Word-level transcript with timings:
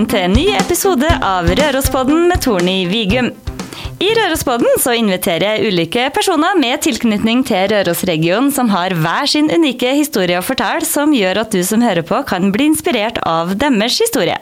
velkommen 0.00 0.08
til 0.08 0.24
en 0.24 0.32
ny 0.32 0.54
episode 0.56 1.08
av 1.20 1.44
Rørospodden 1.58 2.22
med 2.30 2.40
Torny 2.40 2.86
Vigum. 2.88 3.26
I 4.00 4.08
Rørospodden 4.16 4.78
så 4.80 4.94
inviterer 4.96 5.58
jeg 5.58 5.72
ulike 5.74 6.06
personer 6.14 6.56
med 6.56 6.80
tilknytning 6.80 7.42
til 7.44 7.66
Rørosregionen 7.68 8.48
som 8.54 8.70
har 8.72 8.94
hver 8.96 9.28
sin 9.28 9.50
unike 9.52 9.92
historie 9.98 10.38
å 10.38 10.46
fortelle, 10.46 10.86
som 10.88 11.12
gjør 11.12 11.42
at 11.42 11.52
du 11.52 11.60
som 11.66 11.84
hører 11.84 12.06
på 12.06 12.22
kan 12.24 12.48
bli 12.54 12.70
inspirert 12.70 13.20
av 13.28 13.52
deres 13.60 13.98
historie. 14.00 14.38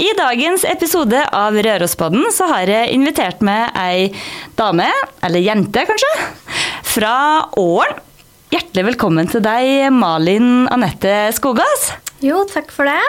I 0.00 0.14
dagens 0.16 0.64
episode 0.64 1.26
av 1.28 1.60
Rørospodden 1.66 2.30
så 2.32 2.48
har 2.54 2.72
jeg 2.72 2.96
invitert 2.96 3.44
med 3.44 3.76
ei 3.76 4.08
dame, 4.56 4.88
eller 5.20 5.44
jente 5.44 5.84
kanskje, 5.90 6.14
fra 6.94 7.18
Ålen. 7.60 8.00
Hjertelig 8.54 8.88
velkommen 8.94 9.28
til 9.28 9.44
deg, 9.44 9.90
Malin 9.92 10.70
Anette 10.72 11.34
Skogas. 11.36 11.90
Jo, 12.24 12.46
takk 12.48 12.72
for 12.72 12.88
det. 12.88 13.02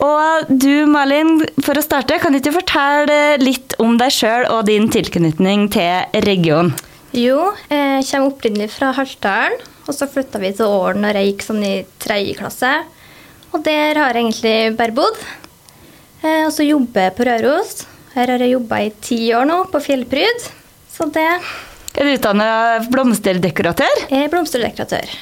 Og 0.00 0.48
du 0.48 0.86
Malin, 0.88 1.42
for 1.60 1.76
å 1.76 1.84
starte, 1.84 2.16
kan 2.22 2.32
du 2.32 2.38
ikke 2.40 2.56
fortelle 2.56 3.18
litt 3.42 3.76
om 3.82 3.98
deg 4.00 4.14
sjøl 4.14 4.46
og 4.48 4.64
din 4.70 4.88
tilknytning 4.92 5.68
til 5.72 6.22
regionen? 6.24 6.72
Jo, 7.12 7.50
jeg 7.68 8.06
kommer 8.06 8.30
opprinnelig 8.30 8.70
fra 8.76 8.92
Haltdalen, 8.94 9.58
og 9.84 9.96
så 9.96 10.06
flytta 10.08 10.38
vi 10.38 10.52
til 10.54 10.70
Ålen 10.70 11.02
når 11.02 11.18
jeg 11.18 11.30
gikk 11.32 11.44
sånn 11.48 11.64
i 11.66 11.74
tredje 12.00 12.36
klasse. 12.38 12.70
Og 13.50 13.64
der 13.66 13.98
har 13.98 14.14
jeg 14.14 14.28
egentlig 14.28 14.76
bare 14.78 14.94
bodd. 14.94 15.18
Eh, 16.22 16.44
og 16.46 16.52
så 16.54 16.66
jobber 16.66 17.08
jeg 17.08 17.16
på 17.16 17.26
Røros. 17.26 17.72
Her 18.14 18.30
har 18.34 18.44
jeg 18.44 18.54
jobba 18.54 18.78
i 18.84 18.92
ti 19.02 19.18
år 19.34 19.48
nå, 19.50 19.58
på 19.72 19.82
Fjellpryd. 19.82 20.46
Så 20.90 21.10
det 21.14 21.26
Er 21.26 22.06
du 22.06 22.14
utdanna 22.14 22.48
blomsterdekoratør? 22.92 24.06
Jeg 24.06 24.28
er 24.28 24.32
blomsterdekoratør. 24.32 25.18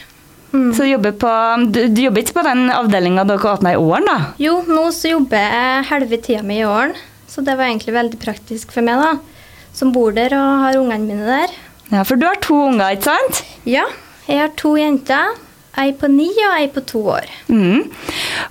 Så 0.50 0.84
du 0.84 0.88
jobber, 0.88 1.12
på, 1.20 1.30
du, 1.68 1.80
du 1.92 2.00
jobber 2.06 2.22
ikke 2.24 2.38
på 2.38 2.44
den 2.46 2.70
avdelinga 2.72 3.24
dere 3.28 3.50
åpna 3.52 3.74
i 3.74 3.80
Åren, 3.80 4.06
da? 4.08 4.16
Jo, 4.40 4.62
nå 4.64 4.86
så 4.96 5.10
jobber 5.12 5.42
jeg 5.44 5.88
halve 5.90 6.18
tida 6.24 6.44
mi 6.46 6.62
i 6.62 6.64
Åren, 6.64 6.94
så 7.28 7.44
det 7.44 7.58
var 7.58 7.68
egentlig 7.68 7.92
veldig 7.98 8.20
praktisk 8.22 8.72
for 8.72 8.86
meg, 8.86 9.02
da. 9.02 9.66
Som 9.76 9.92
bor 9.92 10.14
der 10.16 10.32
og 10.38 10.62
har 10.64 10.78
ungene 10.80 11.04
mine 11.04 11.26
der. 11.28 11.52
Ja, 11.92 12.00
For 12.08 12.16
du 12.20 12.24
har 12.28 12.40
to 12.44 12.56
unger, 12.70 12.96
ikke 12.96 13.10
sant? 13.12 13.42
Ja, 13.68 13.84
jeg 14.28 14.40
har 14.40 14.56
to 14.56 14.74
jenter. 14.80 15.36
Ei 15.78 15.92
på 15.94 16.08
ni 16.10 16.26
og 16.32 16.56
ei 16.56 16.64
på 16.74 16.80
to 16.88 17.04
år. 17.12 17.28
Mm. 17.52 17.84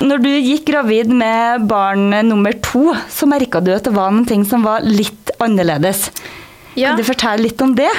Når 0.05 0.21
du 0.23 0.29
gikk 0.31 0.69
gravid 0.69 1.09
med 1.11 1.65
barn 1.67 2.13
nummer 2.29 2.55
to, 2.63 2.93
så 3.11 3.27
merka 3.27 3.59
du 3.59 3.73
at 3.75 3.83
det 3.89 3.91
var 3.97 4.13
noen 4.13 4.27
ting 4.29 4.45
som 4.47 4.63
var 4.63 4.85
litt 4.85 5.33
annerledes. 5.43 6.07
Ja. 6.77 6.93
Kan 6.93 7.01
du 7.01 7.03
fortelle 7.09 7.43
litt 7.49 7.61
om 7.65 7.73
det? 7.75 7.89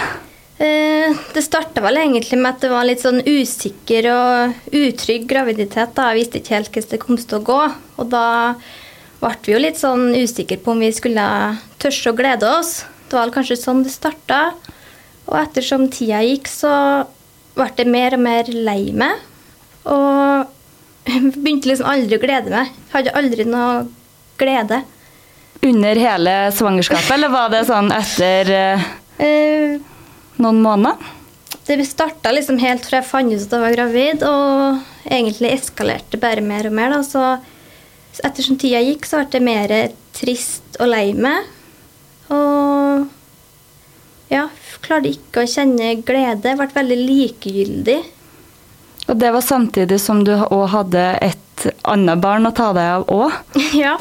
Eh, 0.59 1.14
det 1.34 1.42
starta 1.47 1.83
vel 1.84 2.01
egentlig 2.01 2.39
med 2.41 2.51
at 2.51 2.64
det 2.64 2.73
var 2.73 2.87
litt 2.87 3.03
sånn 3.05 3.20
usikker 3.23 4.09
og 4.11 4.75
utrygg 4.75 5.28
graviditet. 5.31 5.95
da. 5.95 6.11
Jeg 6.11 6.19
visste 6.19 6.41
ikke 6.41 6.56
helt 6.56 6.73
hvordan 6.73 6.91
det 6.91 7.00
kom 7.05 7.20
til 7.20 7.39
å 7.39 7.47
gå. 7.47 7.61
Og 7.98 8.11
da 8.11 8.27
ble 9.20 9.33
vi 9.45 9.55
jo 9.55 9.62
litt 9.62 9.78
sånn 9.78 10.11
usikre 10.19 10.59
på 10.62 10.75
om 10.75 10.83
vi 10.83 10.91
skulle 10.95 11.28
tørre 11.78 12.11
å 12.12 12.19
glede 12.19 12.50
oss. 12.59 12.83
Det 13.09 13.17
var 13.17 13.33
kanskje 13.34 13.61
sånn 13.61 13.84
det 13.87 13.95
starta. 13.95 14.53
Og 15.28 15.39
ettersom 15.39 15.89
tida 15.92 16.25
gikk, 16.27 16.50
så 16.50 17.06
ble 17.55 17.70
jeg 17.77 17.91
mer 17.91 18.19
og 18.19 18.25
mer 18.27 18.50
lei 18.50 18.91
meg. 18.93 19.19
Og 19.87 20.47
begynte 21.39 21.70
liksom 21.70 21.87
aldri 21.87 22.19
å 22.19 22.22
glede 22.22 22.50
meg. 22.50 22.75
Hadde 22.93 23.15
aldri 23.15 23.47
noe 23.47 23.87
glede. 24.41 24.83
Under 25.62 25.98
hele 25.98 26.34
svangerskapet, 26.55 27.11
eller 27.15 27.31
var 27.31 27.50
det 27.50 27.67
sånn 27.67 27.91
etter 27.95 28.50
Eh, 29.19 29.81
noen 30.42 30.61
måneder? 30.64 31.14
Det 31.69 31.84
starta 31.84 32.33
liksom 32.33 32.58
helt 32.62 32.86
fra 32.89 33.03
jeg 33.03 33.08
fant 33.08 33.33
ut 33.33 33.42
at 33.42 33.53
jeg 33.53 33.61
var 33.61 33.75
gravid, 33.77 34.25
og 34.25 35.10
egentlig 35.12 35.53
eskalerte 35.53 36.21
bare 36.21 36.44
mer 36.44 36.71
og 36.71 36.76
mer. 36.78 36.94
Da. 36.97 37.03
Så 37.04 38.25
ettersom 38.25 38.56
tida 38.60 38.81
gikk, 38.84 39.04
så 39.09 39.21
ble 39.21 39.41
jeg 39.41 39.44
mer 39.44 39.75
trist 40.16 40.78
og 40.81 40.88
lei 40.93 41.12
meg. 41.12 41.49
Og 42.32 43.09
ja, 44.32 44.47
klarte 44.84 45.12
ikke 45.12 45.44
å 45.44 45.50
kjenne 45.50 45.99
glede. 46.06 46.56
Ble 46.56 46.69
veldig 46.75 46.99
likegyldig. 47.03 47.99
Og 49.09 49.16
det 49.16 49.32
var 49.32 49.44
samtidig 49.44 50.00
som 50.03 50.20
du 50.25 50.34
òg 50.37 50.66
hadde 50.75 51.05
et 51.25 51.69
annet 51.88 52.20
barn 52.20 52.49
å 52.49 52.55
ta 52.55 52.70
deg 52.76 52.94
av 52.99 53.06
òg. 53.12 53.37
ja. 53.84 53.97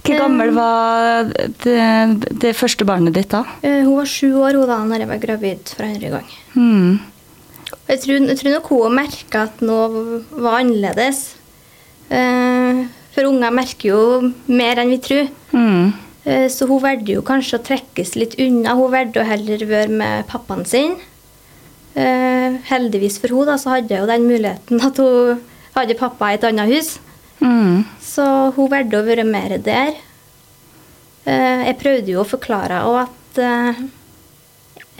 Hvor 0.00 0.16
gammel 0.16 0.50
var 0.56 1.28
det, 1.64 2.30
det 2.40 2.54
første 2.56 2.86
barnet 2.88 3.14
ditt 3.14 3.30
da? 3.32 3.42
Eh, 3.62 3.82
Hun 3.84 3.96
var 3.98 4.08
sju 4.08 4.30
år 4.40 4.56
hun 4.58 4.68
da 4.70 4.78
når 4.84 5.04
jeg 5.04 5.10
var 5.10 5.20
gravid 5.22 5.72
for 5.76 5.86
andre 5.86 6.10
gang. 6.14 6.30
Hmm. 6.54 7.00
Jeg 7.90 8.00
tror, 8.02 8.20
jeg 8.30 8.38
tror 8.40 8.54
nok 8.56 8.70
hun 8.72 8.96
merka 8.96 9.42
at 9.48 9.60
noe 9.66 10.22
var 10.30 10.60
annerledes. 10.62 11.20
Eh, 12.10 12.86
For 13.14 13.26
unger 13.26 13.50
merker 13.54 13.88
jo 13.90 14.32
mer 14.46 14.78
enn 14.80 14.90
vi 14.94 14.98
tror. 15.04 15.28
Eh, 16.24 16.48
Så 16.52 16.66
hun 16.70 16.82
valgte 16.82 17.14
jo 17.16 17.22
kanskje 17.26 17.58
å 17.58 17.64
trekkes 17.66 18.14
litt 18.16 18.34
unna. 18.38 18.74
Hun 18.78 18.90
valgte 18.92 19.20
å 19.22 19.26
heller 19.28 19.64
være 19.66 19.90
med 19.90 20.26
pappaen 20.30 20.64
sin. 20.66 20.96
Eh, 21.94 22.56
Heldigvis 22.70 23.18
for 23.20 23.46
da, 23.46 23.56
så 23.58 23.76
hadde 23.76 23.98
hun 24.00 24.08
den 24.08 24.26
muligheten 24.28 24.80
at 24.84 24.96
hun 25.02 25.40
hadde 25.74 25.96
pappa 25.98 26.30
i 26.30 26.34
et 26.38 26.44
annet 26.46 26.70
hus. 26.70 26.98
Hmm. 27.40 27.84
Så 28.04 28.24
hun 28.56 28.68
valgte 28.70 29.00
å 29.00 29.06
være 29.06 29.24
mer 29.24 29.56
der. 29.64 29.94
Eh, 31.24 31.64
Jeg 31.70 31.78
prøvde 31.80 32.12
jo 32.14 32.22
å 32.22 32.28
forklare 32.28 32.80
henne 32.82 33.06
at 33.06 33.40
eh, 33.40 33.80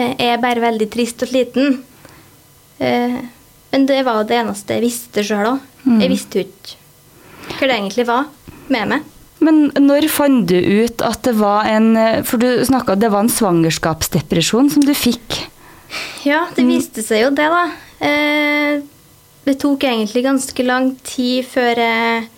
jeg 0.01 0.31
er 0.33 0.41
bare 0.41 0.63
veldig 0.65 0.89
trist 0.93 1.23
og 1.25 1.29
sliten. 1.33 1.83
Eh, 2.81 3.19
Men 3.73 3.87
det 3.87 4.01
var 4.07 4.25
det 4.27 4.39
eneste 4.41 4.75
jeg 4.79 4.83
visste 4.83 5.23
sjøl 5.23 5.53
òg. 5.53 5.59
Jeg 6.01 6.11
visste 6.11 6.41
jo 6.41 6.47
ikke 6.49 6.77
hva 7.61 7.67
det 7.69 7.77
egentlig 7.77 8.07
var 8.09 8.25
med 8.69 8.89
meg. 8.91 9.05
Men 9.41 9.61
når 9.79 10.09
fant 10.13 10.43
du 10.51 10.57
ut 10.59 11.01
at 11.07 11.23
det 11.25 11.33
var 11.39 11.65
en 11.71 11.95
For 12.29 12.37
du 12.43 12.61
snakka 12.67 12.99
det 13.01 13.09
var 13.11 13.25
en 13.25 13.33
svangerskapsdepresjon 13.33 14.69
som 14.75 14.85
du 14.85 14.93
fikk. 14.93 15.39
Ja, 16.27 16.43
det 16.57 16.67
viste 16.69 17.03
seg 17.03 17.23
jo 17.25 17.31
det, 17.35 17.47
da. 17.49 17.63
Det 19.47 19.57
tok 19.63 19.85
egentlig 19.89 20.25
ganske 20.27 20.67
lang 20.67 20.93
tid 21.07 21.47
før 21.49 21.81
jeg, 21.81 22.29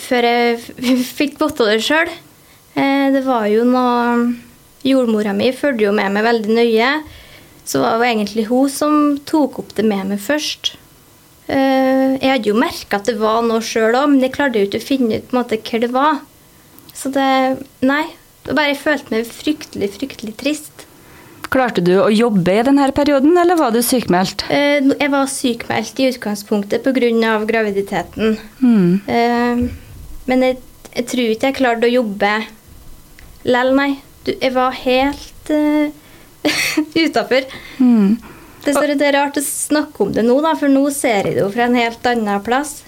før 0.00 0.28
jeg 0.28 0.58
fikk 1.18 1.38
vite 1.40 1.68
det 1.70 1.80
sjøl. 1.84 2.12
Eh, 2.74 3.10
det 3.14 3.24
var 3.26 3.46
jo 3.50 3.64
noe 3.68 4.32
Jordmora 4.84 5.32
mi 5.32 5.48
fulgte 5.56 5.86
jo 5.86 5.92
med 5.96 6.12
meg 6.12 6.26
veldig 6.26 6.56
nøye. 6.58 6.90
Så 7.64 7.80
var 7.80 7.96
det 7.98 8.10
egentlig 8.10 8.48
hun 8.50 8.68
som 8.68 8.96
tok 9.24 9.62
opp 9.62 9.72
det 9.78 9.86
med 9.88 10.10
meg 10.10 10.20
først. 10.20 10.74
Eh, 11.48 12.16
jeg 12.20 12.30
hadde 12.30 12.50
jo 12.50 12.56
merka 12.56 13.00
at 13.00 13.08
det 13.08 13.16
var 13.20 13.40
noe 13.44 13.64
sjøl 13.64 13.96
òg, 13.96 14.10
men 14.12 14.24
jeg 14.24 14.34
klarte 14.36 14.60
jo 14.60 14.68
ikke 14.68 14.82
å 14.82 14.88
finne 14.90 15.20
ut 15.20 15.32
måte 15.36 15.60
hva 15.60 15.80
det 15.80 15.90
var. 15.94 16.20
Så 16.94 17.12
det 17.14 17.30
Nei. 17.84 18.04
Det 18.44 18.52
bare 18.52 18.74
jeg 18.74 18.82
følte 18.82 19.12
meg 19.14 19.28
fryktelig, 19.32 19.86
fryktelig 19.94 20.34
trist. 20.36 20.84
Klarte 21.54 21.82
du 21.86 21.92
å 22.02 22.08
jobbe 22.10 22.50
i 22.58 22.62
denne 22.66 22.88
perioden, 22.96 23.36
eller 23.38 23.54
var 23.60 23.70
du 23.74 23.78
sykemeldt? 23.84 24.42
Eh, 24.50 24.80
Jeg 24.98 25.10
var 25.12 25.28
sykmeldt 25.30 26.00
i 26.02 26.08
utgangspunktet 26.10 26.82
pga. 26.82 27.44
graviditeten. 27.46 28.38
Mm. 28.60 29.00
Eh, 29.06 29.68
Men 30.26 30.40
jeg, 30.42 30.58
jeg 30.96 31.06
tror 31.06 31.30
ikke 31.30 31.46
jeg 31.50 31.56
klarte 31.60 31.86
å 31.86 31.92
jobbe 31.94 32.32
lell, 33.44 33.74
nei. 33.76 33.98
Du, 34.24 34.32
jeg 34.40 34.52
var 34.54 34.72
helt 34.72 35.50
uh, 35.52 35.90
utafor. 37.04 37.44
Mm. 37.78 38.16
Det, 38.64 38.72
så- 38.72 38.86
det 38.96 39.02
er 39.04 39.12
rart 39.18 39.36
å 39.36 39.44
snakke 39.44 40.00
om 40.00 40.12
det 40.16 40.24
nå, 40.24 40.40
da, 40.40 40.54
for 40.56 40.68
nå 40.72 40.86
ser 40.90 41.28
jeg 41.28 41.34
det 41.36 41.42
jo 41.44 41.50
fra 41.52 41.66
en 41.68 41.76
helt 41.76 42.06
annen 42.08 42.40
plass. 42.42 42.78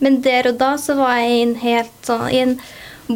Men 0.00 0.22
der 0.24 0.48
og 0.48 0.56
da 0.58 0.74
så 0.80 0.96
var 0.96 1.18
jeg 1.20 1.30
i 1.36 1.42
en 1.44 1.54
helt 1.60 2.08
sånn 2.08 2.26
i 2.32 2.40
en 2.46 2.56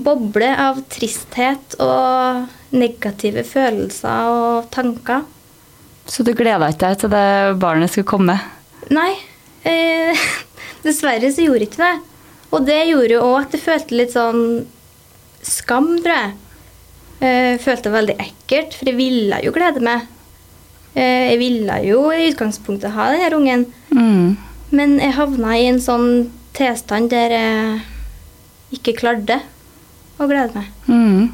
boble 0.04 0.52
av 0.60 0.82
tristhet 0.92 1.74
og 1.80 2.44
negative 2.72 3.42
følelser 3.46 4.30
og 4.30 4.68
tanker. 4.74 5.24
Så 6.10 6.24
du 6.26 6.32
gleda 6.34 6.68
ikke 6.72 6.88
deg 6.90 7.00
til 7.02 7.12
det 7.12 7.26
barnet 7.62 7.90
skulle 7.92 8.08
komme? 8.10 8.36
Nei. 8.90 9.12
Eh, 9.66 10.16
dessverre 10.86 11.30
så 11.32 11.44
gjorde 11.46 11.64
jeg 11.66 11.72
ikke 11.72 11.84
det. 11.84 11.96
Og 12.50 12.64
det 12.66 12.80
gjorde 12.88 13.14
jo 13.14 13.24
òg 13.28 13.36
at 13.44 13.52
jeg 13.54 13.62
følte 13.62 13.98
litt 13.98 14.14
sånn 14.16 14.40
skam, 15.46 15.92
tror 16.02 16.16
jeg. 16.16 16.32
Eh, 17.20 17.54
følte 17.62 17.90
det 17.90 17.94
veldig 17.94 18.16
ekkelt, 18.24 18.74
for 18.78 18.88
jeg 18.90 18.98
ville 18.98 19.38
jo 19.44 19.52
glede 19.54 19.82
meg. 19.84 20.06
Eh, 20.96 21.30
jeg 21.30 21.38
ville 21.42 21.76
jo 21.86 22.00
i 22.10 22.30
utgangspunktet 22.32 22.94
ha 22.96 23.10
denne 23.12 23.30
ungen, 23.36 23.66
Mm. 23.90 24.36
men 24.70 24.98
jeg 25.02 25.14
havna 25.16 25.54
i 25.58 25.66
en 25.68 25.78
sånn 25.82 26.30
tilstand 26.54 27.10
der 27.10 27.30
jeg 27.34 27.80
ikke 28.78 28.96
klarte 28.98 29.40
å 30.18 30.26
glede 30.30 30.54
meg. 30.54 30.66
Hmm. 30.86 31.30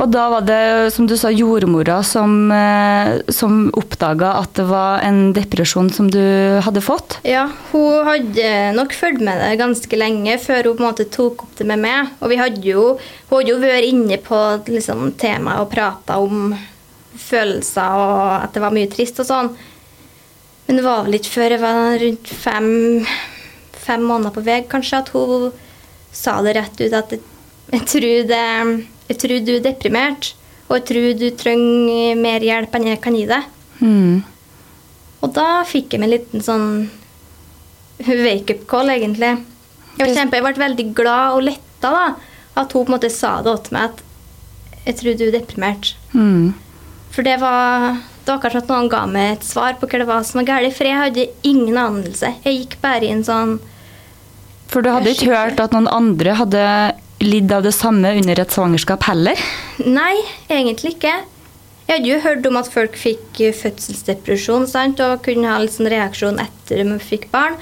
Og 0.00 0.08
da 0.08 0.22
var 0.32 0.44
det, 0.48 0.92
som 0.94 1.04
du 1.08 1.12
sa, 1.20 1.28
jordmora 1.28 1.98
som, 2.06 2.32
eh, 2.52 3.20
som 3.28 3.68
oppdaga 3.76 4.32
at 4.40 4.54
det 4.56 4.64
var 4.70 5.02
en 5.04 5.34
depresjon 5.36 5.90
som 5.92 6.08
du 6.08 6.22
hadde 6.64 6.80
fått? 6.80 7.18
Ja, 7.28 7.50
hun 7.72 8.06
hadde 8.08 8.72
nok 8.78 8.94
fulgt 8.96 9.20
med 9.20 9.42
det 9.42 9.58
ganske 9.60 9.98
lenge 10.00 10.38
før 10.40 10.70
hun 10.70 10.78
på 10.78 10.84
en 10.84 10.88
måte 10.88 11.08
tok 11.12 11.44
opp 11.44 11.58
det 11.58 11.66
med 11.68 11.82
meg. 11.84 12.14
Og 12.20 12.32
vi 12.32 12.38
hadde 12.40 12.64
jo, 12.64 12.84
hun 13.28 13.36
hadde 13.36 13.52
jo 13.52 13.58
vært 13.60 13.88
inne 13.90 14.16
på 14.24 14.38
liksom, 14.72 15.10
temaet 15.20 15.60
og 15.60 15.72
prata 15.74 16.16
om 16.22 16.54
følelser 17.20 17.98
og 18.00 18.22
at 18.38 18.54
det 18.56 18.62
var 18.64 18.72
mye 18.72 18.88
trist 18.88 19.20
og 19.20 19.28
sånn. 19.28 19.50
Men 20.66 20.78
det 20.78 20.86
var 20.86 21.04
vel 21.04 21.18
ikke 21.18 21.34
før 21.34 21.56
jeg 21.56 21.60
var 21.60 21.98
rundt 22.00 22.32
fem, 22.40 22.70
fem 23.84 24.06
måneder 24.06 24.32
på 24.32 24.46
vei 24.46 24.62
kanskje, 24.70 25.02
at 25.02 25.12
hun 25.12 25.50
sa 26.14 26.38
det 26.46 26.56
rett 26.56 26.80
ut 26.80 26.96
at 26.96 27.12
jeg, 27.12 27.20
jeg 27.74 27.86
tror, 27.90 28.24
det, 28.30 28.44
jeg 29.10 29.18
tror 29.18 29.40
du 29.42 29.54
er 29.56 29.64
deprimert, 29.64 30.34
og 30.68 30.76
jeg 30.78 30.86
tror 30.90 31.06
du 31.18 31.26
trenger 31.38 32.18
mer 32.18 32.44
hjelp 32.46 32.76
enn 32.78 32.90
jeg 32.92 33.00
kan 33.02 33.16
gi 33.18 33.24
deg. 33.26 33.48
Mm. 33.82 34.20
Og 35.20 35.32
da 35.34 35.48
fikk 35.66 35.96
jeg 35.96 36.02
meg 36.02 36.08
en 36.08 36.14
liten 36.14 36.44
sånn 36.44 36.68
wake-up 38.06 38.62
call, 38.70 38.92
egentlig. 38.94 39.32
Jeg, 39.98 40.14
kjempe, 40.14 40.38
jeg 40.38 40.46
ble 40.46 40.62
veldig 40.62 40.86
glad 40.96 41.36
og 41.36 41.42
letta 41.48 41.90
da, 41.92 42.04
at 42.60 42.72
hun 42.72 42.86
på 42.86 42.92
en 42.92 42.96
måte 42.96 43.10
sa 43.12 43.40
det 43.44 43.56
til 43.66 43.76
meg 43.76 43.90
at 43.90 44.06
jeg 44.86 44.96
tror 45.00 45.18
du 45.18 45.26
er 45.26 45.34
deprimert. 45.34 45.90
Mm. 46.14 46.54
For 47.10 47.26
det 47.26 47.36
var, 47.42 47.98
det 48.22 48.30
var 48.30 48.40
kanskje 48.44 48.62
at 48.62 48.70
noen 48.70 48.88
ga 48.92 49.02
meg 49.10 49.34
et 49.34 49.44
svar 49.44 49.74
på 49.76 49.90
hva 49.90 50.00
det 50.00 50.08
var 50.08 50.24
som 50.24 50.40
var 50.40 50.48
galt. 50.54 50.76
For 50.78 50.88
jeg 50.88 51.02
hadde 51.02 51.28
ingen 51.42 51.76
anelse. 51.82 52.32
Jeg 52.46 52.62
gikk 52.62 52.78
bare 52.84 53.04
i 53.04 53.12
en 53.12 53.26
sånn 53.26 53.58
For 54.70 54.86
du 54.86 54.92
hadde 54.94 55.12
ikke 55.12 55.32
hørt 55.34 55.60
at 55.60 55.74
noen 55.74 55.90
andre 55.90 56.38
hadde 56.38 56.64
lidd 57.20 57.52
av 57.52 57.64
det 57.66 57.74
samme 57.76 58.14
under 58.16 58.40
et 58.40 58.54
svangerskap 58.54 59.04
heller? 59.08 59.40
Nei, 59.84 60.14
egentlig 60.48 60.96
ikke. 60.96 61.12
Jeg 61.90 61.98
hadde 61.98 62.10
jo 62.12 62.20
hørt 62.22 62.46
om 62.46 62.56
at 62.60 62.70
folk 62.70 62.96
fikk 62.98 63.40
eh, 63.42 63.54
fødselsdepresjon 63.56 64.66
sant? 64.70 65.00
og 65.02 65.24
kunne 65.26 65.50
ha 65.50 65.58
litt 65.60 65.74
sånn 65.74 65.90
reaksjon 65.90 66.38
etter 66.42 66.84
at 66.84 66.90
de 66.92 66.98
fikk 67.02 67.28
barn. 67.32 67.58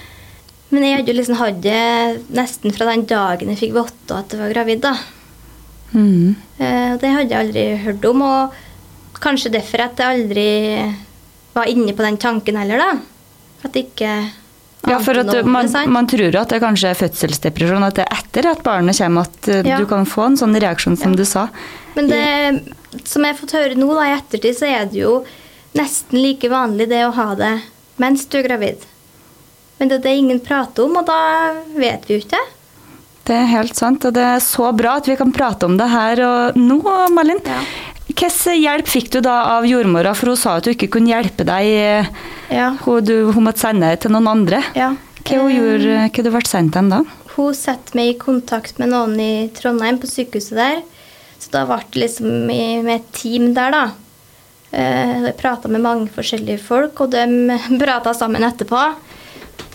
Men 0.68 0.84
jeg 0.84 0.98
hadde 0.98 1.12
jo 1.12 1.16
liksom 1.16 1.38
hatt 1.40 1.62
det 1.64 2.24
nesten 2.36 2.74
fra 2.76 2.90
den 2.90 3.06
dagen 3.08 3.54
jeg 3.54 3.62
fikk 3.62 3.76
vite 3.78 4.18
at 4.18 4.34
jeg 4.34 4.42
var 4.42 4.52
gravid. 4.52 4.82
da. 4.84 4.96
Mm. 5.94 6.36
Eh, 6.60 6.96
Det 7.00 7.14
hadde 7.14 7.32
jeg 7.32 7.40
aldri 7.40 7.64
hørt 7.86 8.04
om, 8.04 8.22
og 8.22 9.20
kanskje 9.22 9.54
derfor 9.54 9.86
at 9.86 9.98
jeg 9.98 10.20
aldri 10.20 10.48
var 11.54 11.70
inne 11.72 11.94
på 11.96 12.04
den 12.04 12.20
tanken 12.20 12.60
heller, 12.60 12.78
da. 12.84 12.90
At 13.64 13.74
jeg 13.74 13.88
ikke 13.88 14.12
Ja, 14.86 14.98
for 15.02 15.18
at 15.18 15.44
man, 15.44 15.66
man 15.90 16.06
tror 16.06 16.36
at 16.38 16.52
det 16.52 16.60
kanskje 16.62 16.92
er 16.92 16.98
fødselsdepresjon, 17.00 17.82
at 17.84 17.96
det 17.98 18.04
er 18.06 18.20
etter 18.20 18.46
at 18.52 18.62
barnet 18.64 18.96
kommer 19.00 19.26
at 19.26 19.48
eh, 19.50 19.64
Ja. 19.66 19.78
du 19.80 19.86
kan 19.90 20.06
få 20.06 20.28
en 20.30 20.36
sånn 20.38 20.54
reaksjon 20.54 20.96
som 20.96 21.16
du 21.18 21.24
sa. 21.26 21.48
Men 21.96 22.06
det 22.08 23.04
som 23.04 23.24
jeg 23.24 23.34
har 23.34 23.40
fått 23.40 23.56
høre 23.58 23.74
nå 23.76 23.88
da, 23.96 24.06
i 24.06 24.14
ettertid, 24.16 24.54
så 24.56 24.68
er 24.70 24.86
det 24.86 25.00
jo 25.02 25.24
nesten 25.76 26.22
like 26.22 26.48
vanlig 26.48 26.88
det 26.88 27.02
å 27.08 27.10
ha 27.16 27.34
det 27.38 27.56
mens 27.98 28.24
du 28.30 28.38
er 28.38 28.46
gravid. 28.46 28.86
Men 29.78 29.90
det 29.90 29.98
er 29.98 30.04
det 30.06 30.14
ingen 30.22 30.40
prater 30.40 30.86
om, 30.86 30.96
og 31.00 31.06
da 31.10 31.18
vet 31.74 32.06
vi 32.08 32.16
jo 32.16 32.22
ikke. 32.22 32.40
Det 33.28 33.34
er 33.36 33.50
helt 33.50 33.76
sant, 33.76 34.06
og 34.08 34.14
det 34.16 34.22
er 34.24 34.38
så 34.40 34.70
bra 34.72 34.94
at 35.02 35.08
vi 35.10 35.18
kan 35.18 35.34
prate 35.34 35.66
om 35.68 35.74
det 35.76 35.90
her 35.92 36.22
og 36.24 36.56
nå, 36.56 36.78
Malin. 37.12 37.42
Ja. 37.44 37.60
Hvilken 38.18 38.58
hjelp 38.58 38.88
fikk 38.90 39.10
du 39.14 39.20
da 39.22 39.34
av 39.56 39.66
jordmora, 39.68 40.10
for 40.18 40.32
hun 40.32 40.38
sa 40.40 40.56
at 40.58 40.66
hun 40.66 40.74
ikke 40.74 40.88
kunne 40.96 41.12
hjelpe 41.12 41.44
deg. 41.46 42.08
Ja. 42.50 42.72
Hun, 42.82 43.04
du, 43.06 43.14
hun 43.30 43.44
måtte 43.46 43.62
sende 43.62 43.86
deg 43.92 44.00
til 44.02 44.14
noen 44.16 44.26
andre. 44.32 44.62
ja. 44.74 44.94
Hva 45.28 45.36
hun 45.42 45.50
Eh, 45.50 45.56
gjorde, 45.58 45.94
hva 46.14 46.22
du 46.24 46.30
ble 46.32 46.40
sendt 46.48 46.76
hen 46.78 46.86
da? 46.88 47.02
Hun 47.34 47.54
satte 47.54 47.94
meg 47.98 48.14
i 48.14 48.18
kontakt 48.18 48.78
med 48.80 48.88
noen 48.94 49.18
i 49.20 49.48
Trondheim, 49.52 49.98
på 50.00 50.08
sykehuset 50.08 50.56
der. 50.56 50.78
Så 51.38 51.50
da 51.52 51.64
ble 51.68 51.76
det 51.92 52.00
liksom 52.00 52.46
med 52.48 52.88
et 52.94 53.10
team 53.12 53.50
der, 53.54 53.70
da. 53.74 53.82
Eh, 54.72 55.26
Jeg 55.28 55.36
prata 55.36 55.68
med 55.68 55.84
mange 55.84 56.08
forskjellige 56.14 56.58
folk, 56.64 57.00
og 57.04 57.12
de 57.12 57.26
prata 57.82 58.14
sammen 58.16 58.42
etterpå. 58.46 58.80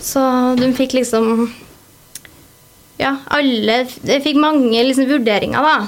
Så 0.03 0.23
de 0.59 0.71
fikk 0.75 0.97
liksom 0.97 1.51
Ja, 2.99 3.17
alle 3.31 3.85
Jeg 4.03 4.23
fikk 4.25 4.37
mange 4.41 4.83
liksom 4.83 5.07
vurderinger, 5.11 5.61
da. 5.63 5.87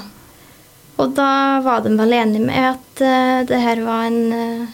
Og 0.96 1.12
da 1.16 1.60
var 1.64 1.80
de 1.84 1.90
vel 1.98 2.12
enige 2.16 2.44
med 2.46 2.68
at 2.72 3.00
uh, 3.04 3.46
det 3.48 3.58
her 3.60 3.80
var 3.84 4.04
en, 4.08 4.32
eh, 4.32 4.66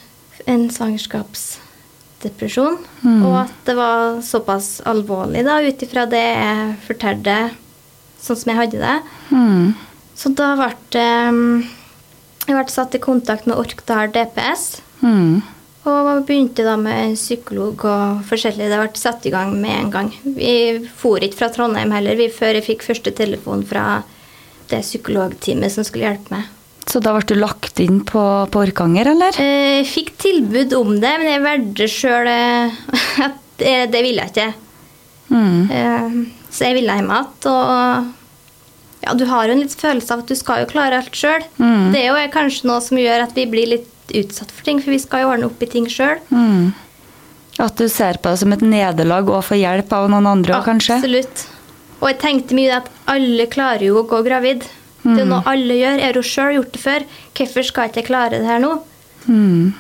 en 0.47 0.71
svangerskapsdepresjon. 0.71 2.79
Mm. 3.03 3.23
Og 3.27 3.37
at 3.41 3.53
det 3.67 3.77
var 3.79 4.21
såpass 4.23 4.81
alvorlig, 4.87 5.45
da, 5.49 5.59
ut 5.59 5.83
ifra 5.83 6.07
det 6.11 6.23
jeg 6.23 6.77
fortalte 6.87 7.51
sånn 8.23 8.37
som 8.39 8.51
jeg 8.53 8.61
hadde 8.61 8.79
det. 8.83 8.99
Mm. 9.35 9.75
Så 10.15 10.29
da 10.39 10.55
ble 10.59 10.75
det 10.95 11.13
Jeg 12.43 12.57
ble 12.59 12.75
satt 12.75 12.95
i 12.95 12.99
kontakt 13.03 13.47
med 13.47 13.59
Orkdal 13.59 14.09
DPS. 14.15 14.83
Mm. 15.03 15.43
Og 15.87 16.27
begynte 16.27 16.63
da 16.67 16.77
med 16.79 17.15
psykolog 17.15 17.85
og 17.87 18.25
forskjellig. 18.27 18.71
Det 18.71 18.79
ble 18.81 18.91
satt 18.99 19.27
i 19.27 19.31
gang 19.35 19.61
med 19.63 19.75
en 19.77 19.91
gang. 19.95 20.09
Vi 20.23 20.89
for 20.99 21.19
ikke 21.23 21.39
fra 21.39 21.49
Trondheim 21.55 21.91
heller, 21.95 22.17
vi 22.19 22.29
før 22.35 22.55
jeg 22.59 22.67
fikk 22.67 22.83
første 22.87 23.11
telefon 23.15 23.63
fra 23.67 24.03
det 24.73 24.83
psykologteamet 24.85 25.73
som 25.75 25.87
skulle 25.87 26.09
hjelpe 26.11 26.35
meg. 26.35 26.49
Så 26.89 26.99
da 27.05 27.13
ble 27.15 27.23
du 27.31 27.37
lagt 27.39 27.79
inn 27.81 28.01
på, 28.09 28.23
på 28.51 28.63
Orkanger, 28.65 29.13
eller? 29.13 29.37
Eh, 29.39 29.79
Jeg 29.83 29.87
fikk 29.93 30.11
tilbud 30.25 30.73
om 30.81 30.97
det, 31.01 31.13
men 31.23 31.29
jeg 31.31 31.45
valgte 31.45 31.87
sjøl 31.89 32.31
at 33.29 33.39
det, 33.63 33.77
det 33.95 34.03
ville 34.03 34.25
jeg 34.25 34.33
ikke. 34.35 34.49
Mm. 35.33 35.61
Eh, 35.71 36.19
Så 36.53 36.67
jeg 36.67 36.81
ville 36.81 36.97
hjem 36.99 37.13
igjen. 37.15 37.31
Og 37.53 38.11
ja, 39.07 39.15
du 39.19 39.25
har 39.31 39.47
jo 39.49 39.55
en 39.57 39.63
litt 39.63 39.75
følelse 39.79 40.15
av 40.15 40.21
at 40.25 40.29
du 40.31 40.37
skal 40.39 40.65
jo 40.65 40.69
klare 40.75 40.99
alt 41.01 41.17
sjøl. 41.17 41.47
Mm. 41.63 41.89
Det 41.95 42.03
er 42.03 42.11
jo 42.11 42.27
kanskje 42.35 42.69
noe 42.71 42.83
som 42.85 42.99
gjør 43.01 43.25
at 43.29 43.33
vi 43.39 43.47
blir 43.51 43.71
litt 43.77 43.89
utsatt 44.19 44.51
for 44.53 44.67
ting, 44.67 44.83
for 44.83 44.93
vi 44.93 45.01
skal 45.01 45.23
jo 45.25 45.31
ordne 45.33 45.49
opp 45.49 45.63
i 45.65 45.71
ting 45.73 45.87
sjøl. 45.91 46.19
Mm. 46.35 46.73
At 47.63 47.79
du 47.79 47.87
ser 47.93 48.19
på 48.23 48.31
det 48.33 48.43
som 48.43 48.53
et 48.55 48.63
nederlag 48.65 49.29
og 49.31 49.43
får 49.47 49.59
hjelp 49.63 49.93
av 49.97 50.11
noen 50.13 50.27
andre 50.29 50.59
òg, 50.59 50.67
kanskje? 50.67 50.99
Absolutt. 50.99 51.47
Og 52.03 52.09
jeg 52.11 52.19
tenkte 52.19 52.59
mye 52.59 52.81
at 52.83 52.91
alle 53.11 53.47
klarer 53.51 53.87
jo 53.87 54.01
å 54.01 54.07
gå 54.11 54.19
gravid. 54.27 54.67
Det 55.03 55.15
er 55.15 55.23
jo 55.25 55.31
noe 55.31 55.47
alle 55.51 55.79
gjør. 55.79 55.99
Jeg 55.99 56.09
har 56.09 56.19
jo 56.19 56.27
sjøl 56.27 56.57
gjort 56.59 56.75
det 56.75 56.83
før. 56.83 57.05
Hvorfor 57.39 57.67
skal 57.67 57.87
jeg 57.87 57.95
ikke 57.95 58.09
klare 58.11 58.39
det 58.39 58.49
her 58.51 58.63
nå? 58.63 58.73
Mm. 59.27 59.73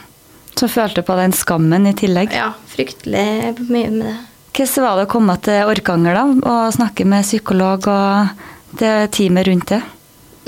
Så 0.58 0.68
følte 0.70 1.02
du 1.02 1.08
på 1.08 1.16
den 1.18 1.34
skammen 1.34 1.88
i 1.90 1.94
tillegg. 1.98 2.34
Ja, 2.36 2.52
fryktelig 2.70 3.26
mye 3.66 3.90
med 3.90 4.06
det. 4.06 4.16
Hvordan 4.52 4.84
var 4.84 4.98
det 4.98 5.06
å 5.06 5.12
komme 5.14 5.36
til 5.40 5.70
Orkanger 5.72 6.18
da, 6.18 6.24
og 6.28 6.74
snakke 6.76 7.06
med 7.08 7.24
psykolog 7.24 7.86
og 7.88 8.78
det 8.80 8.94
teamet 9.16 9.48
rundt 9.48 9.70
det? 9.72 9.80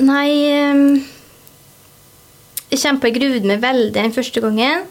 Nei 0.05 0.29
Jeg 2.69 2.81
kjempa 2.83 3.09
i 3.09 3.15
gruvene 3.15 3.55
meg 3.55 3.63
veldig 3.63 3.95
den 3.97 4.13
første 4.13 4.43
gangen. 4.45 4.85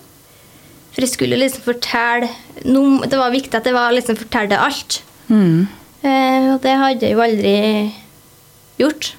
For 0.94 1.04
jeg 1.04 1.12
skulle 1.14 1.40
liksom 1.42 1.66
fortelle 1.66 2.30
noe, 2.70 3.06
Det 3.10 3.20
var 3.20 3.34
viktig 3.34 3.58
at 3.58 3.66
jeg 3.68 3.76
var 3.76 3.94
liksom 3.94 4.18
fortalte 4.18 4.60
alt. 4.60 5.02
Mm. 5.28 5.68
Eh, 6.04 6.48
og 6.52 6.60
det 6.64 6.74
hadde 6.80 7.08
jeg 7.08 7.16
jo 7.16 7.24
aldri 7.24 7.54
gjort. 8.82 9.14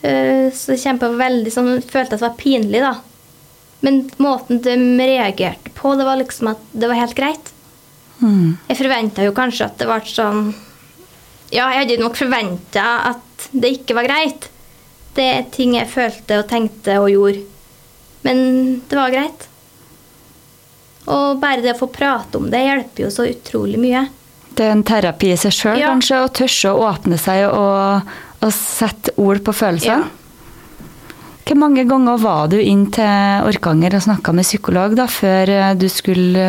Eh, 0.00 0.48
så 0.54 0.74
jeg 0.74 0.82
kjempa 0.84 1.10
veldig 1.18 1.52
sånn 1.52 1.70
Følte 1.84 2.16
at 2.16 2.20
det 2.20 2.24
var 2.24 2.38
pinlig, 2.40 2.80
da. 2.84 2.94
Men 3.84 4.06
måten 4.22 4.62
de 4.64 4.76
reagerte 5.00 5.72
på, 5.76 5.94
det 5.98 6.06
var 6.08 6.18
liksom 6.20 6.52
at 6.54 6.62
det 6.72 6.88
var 6.90 7.00
helt 7.00 7.16
greit. 7.18 7.52
Mm. 8.20 8.56
Jeg 8.70 8.78
forventa 8.78 9.26
jo 9.26 9.34
kanskje 9.36 9.66
at 9.68 9.76
det 9.76 9.88
ble 9.90 9.98
sånn 10.08 10.46
Ja, 11.52 11.66
jeg 11.68 11.82
hadde 11.82 11.98
nok 12.00 12.16
forventa 12.16 12.86
at 13.12 13.48
det 13.52 13.74
ikke 13.76 13.98
var 13.98 14.08
greit. 14.08 14.48
Det 15.16 15.26
er 15.34 15.50
ting 15.52 15.76
jeg 15.76 15.92
følte 15.92 16.40
og 16.40 16.48
tenkte 16.50 16.96
og 17.02 17.12
gjorde. 17.12 17.44
Men 18.26 18.40
det 18.88 18.98
var 18.98 19.12
greit. 19.12 19.46
Og 21.06 21.38
bare 21.38 21.62
det 21.62 21.76
å 21.76 21.78
få 21.78 21.88
prate 21.92 22.40
om 22.40 22.48
det 22.50 22.64
hjelper 22.64 23.04
jo 23.04 23.12
så 23.14 23.28
utrolig 23.30 23.78
mye. 23.78 24.06
Det 24.56 24.64
er 24.64 24.72
en 24.72 24.84
terapi 24.88 25.32
i 25.34 25.36
seg 25.40 25.52
sjøl, 25.52 25.78
Ja. 25.82 25.90
kanskje, 25.92 26.22
å 26.24 26.30
tørre 26.32 26.70
å 26.72 26.84
åpne 26.88 27.18
seg 27.20 27.44
og, 27.50 28.14
og 28.42 28.52
sette 28.56 29.12
ord 29.20 29.42
på 29.44 29.52
følelsene. 29.52 30.06
Hvor 31.46 31.58
mange 31.60 31.84
ganger 31.86 32.16
var 32.18 32.48
du 32.50 32.56
inn 32.58 32.88
til 32.90 33.44
Orkanger 33.46 33.94
og 33.94 34.02
snakka 34.02 34.32
med 34.34 34.48
psykolog 34.48 34.96
da, 34.98 35.04
før 35.06 35.52
eh, 35.54 35.74
du 35.78 35.86
skulle 35.92 36.46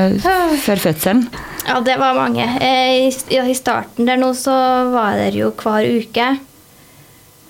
Før 0.64 0.82
fødselen? 0.88 1.28
Ja, 1.68 1.76
det 1.86 2.00
var 2.02 2.16
mange. 2.18 2.48
Eh, 2.64 3.12
I, 3.12 3.38
I 3.38 3.54
starten 3.54 4.08
der 4.10 4.18
nå 4.18 4.32
så 4.34 4.56
var 4.96 5.20
der 5.20 5.36
jo 5.38 5.52
hver 5.60 5.86
uke. 6.00 6.32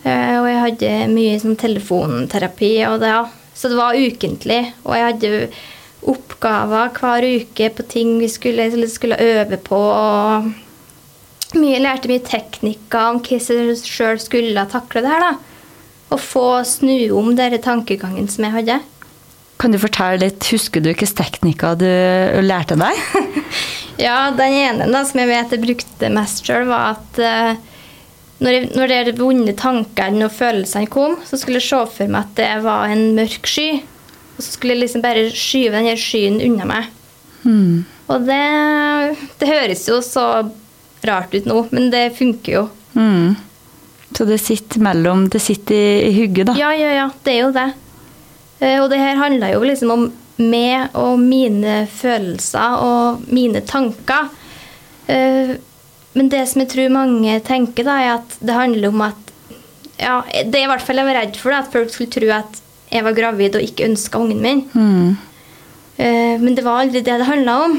Eh, 0.03 0.35
Og 0.41 0.47
jeg 0.49 0.59
hadde 0.65 0.91
mye 1.13 1.39
sånn 1.39 1.55
telefonterapi 1.61 2.73
og 2.89 2.99
det, 3.05 3.13
ja. 3.15 3.23
Så 3.57 3.71
det 3.71 3.77
var 3.79 3.95
ukentlig. 3.95 4.59
Og 4.83 4.93
jeg 4.97 5.07
hadde 5.07 5.31
oppgaver 6.07 6.91
hver 6.97 7.27
uke 7.41 7.69
på 7.73 7.85
ting 7.89 8.17
vi 8.21 8.29
skulle, 8.31 8.69
skulle 8.91 9.19
øve 9.19 9.57
på. 9.57 9.77
Og 9.77 11.57
mye, 11.57 11.79
lærte 11.83 12.11
mye 12.11 12.23
teknikker 12.25 13.13
om 13.13 13.21
hvordan 13.23 13.71
jeg 13.71 13.79
sjøl 13.85 14.21
skulle 14.21 14.67
takle 14.71 15.03
det 15.05 15.13
her. 15.15 15.25
da. 15.29 15.33
Og 16.13 16.21
få 16.23 16.45
snu 16.63 17.09
om 17.17 17.33
den 17.35 17.57
tankegangen 17.61 18.29
som 18.31 18.47
jeg 18.47 18.55
hadde. 18.59 18.79
Kan 19.57 19.73
du 19.73 19.79
fortelle 19.81 20.21
litt, 20.21 20.45
Husker 20.53 20.83
du 20.83 20.91
hvilke 20.91 21.07
teknikker 21.17 21.79
du 21.81 21.89
lærte 22.45 22.77
deg? 22.79 23.01
Ja, 23.97 24.29
den 24.29 24.53
ene 24.53 24.85
da, 24.93 24.99
som 25.09 25.17
jeg 25.23 25.29
vet 25.31 25.53
jeg 25.55 25.61
brukte 25.63 26.09
mest 26.13 26.45
sjøl, 26.45 26.67
var 26.69 26.99
at 26.99 27.17
uh, 27.17 27.77
når, 28.45 28.53
jeg, 28.53 28.67
når 28.77 28.91
de 29.07 29.13
vonde 29.17 29.55
tankene 29.57 30.27
og 30.27 30.35
følelsene 30.37 30.89
kom, 30.93 31.15
så 31.25 31.39
skulle 31.41 31.57
jeg 31.57 31.65
se 31.65 31.79
for 31.95 32.13
meg 32.13 32.27
at 32.27 32.35
det 32.37 32.51
var 32.67 32.93
en 32.93 33.15
mørk 33.17 33.49
sky. 33.49 33.81
Og 34.37 34.43
så 34.45 34.51
skulle 34.53 34.75
jeg 34.75 34.83
liksom 34.85 35.01
bare 35.03 35.27
skyve 35.33 35.73
den 35.73 35.89
her 35.89 35.97
skyen 35.99 36.37
unna 36.45 36.65
meg. 36.69 36.89
Mm. 37.43 37.85
Og 38.07 38.23
det, 38.27 38.43
det 39.41 39.49
høres 39.49 39.83
jo 39.89 39.97
så 40.05 40.27
rart 41.07 41.33
ut 41.35 41.45
nå, 41.49 41.63
men 41.73 41.89
det 41.93 42.05
funker 42.17 42.53
jo. 42.53 42.63
Mm. 42.97 43.35
Så 44.17 44.25
det 44.25 44.39
sitter 44.41 44.81
mellom 44.81 45.25
Det 45.29 45.41
sitter 45.43 45.75
i, 45.75 46.07
i 46.07 46.13
hugget, 46.15 46.47
da. 46.49 46.55
Ja, 46.57 46.71
ja, 46.73 46.93
ja, 46.95 47.09
det 47.25 47.33
er 47.35 47.41
jo 47.43 47.51
det. 47.55 47.67
Eh, 48.59 48.77
Og 48.81 48.89
det 48.93 49.01
her 49.01 49.19
handler 49.19 49.53
jo 49.53 49.65
liksom 49.67 49.91
om 49.93 50.05
meg 50.37 50.93
og 50.97 51.17
mine 51.19 51.87
følelser 51.89 52.77
og 52.85 53.25
mine 53.33 53.61
tanker. 53.65 54.29
Eh, 55.09 55.55
Men 56.17 56.29
det 56.33 56.43
som 56.49 56.61
jeg 56.63 56.71
tror 56.71 56.93
mange 56.93 57.39
tenker, 57.45 57.85
da, 57.85 57.97
er 58.01 58.13
at 58.19 58.37
det 58.41 58.53
handler 58.57 58.89
om 58.93 59.01
at 59.05 59.33
ja, 59.97 60.21
Det 60.45 60.55
er 60.59 60.63
i 60.65 60.69
hvert 60.71 60.81
fall 60.85 60.97
jeg 61.01 61.09
var 61.09 61.17
redd 61.19 61.37
for, 61.41 61.53
da, 61.53 61.59
at 61.65 61.73
folk 61.73 61.89
skulle 61.93 62.13
tro 62.13 62.29
at 62.37 62.61
jeg 62.91 63.03
var 63.03 63.15
gravid 63.17 63.55
og 63.59 63.61
ikke 63.65 63.85
ønska 63.89 64.19
ungen 64.21 64.41
min. 64.41 64.61
Mm. 64.73 65.17
Eh, 65.97 66.35
men 66.39 66.55
det 66.55 66.63
var 66.65 66.83
aldri 66.85 67.01
det 67.01 67.17
det 67.19 67.27
handla 67.27 67.55
om. 67.65 67.77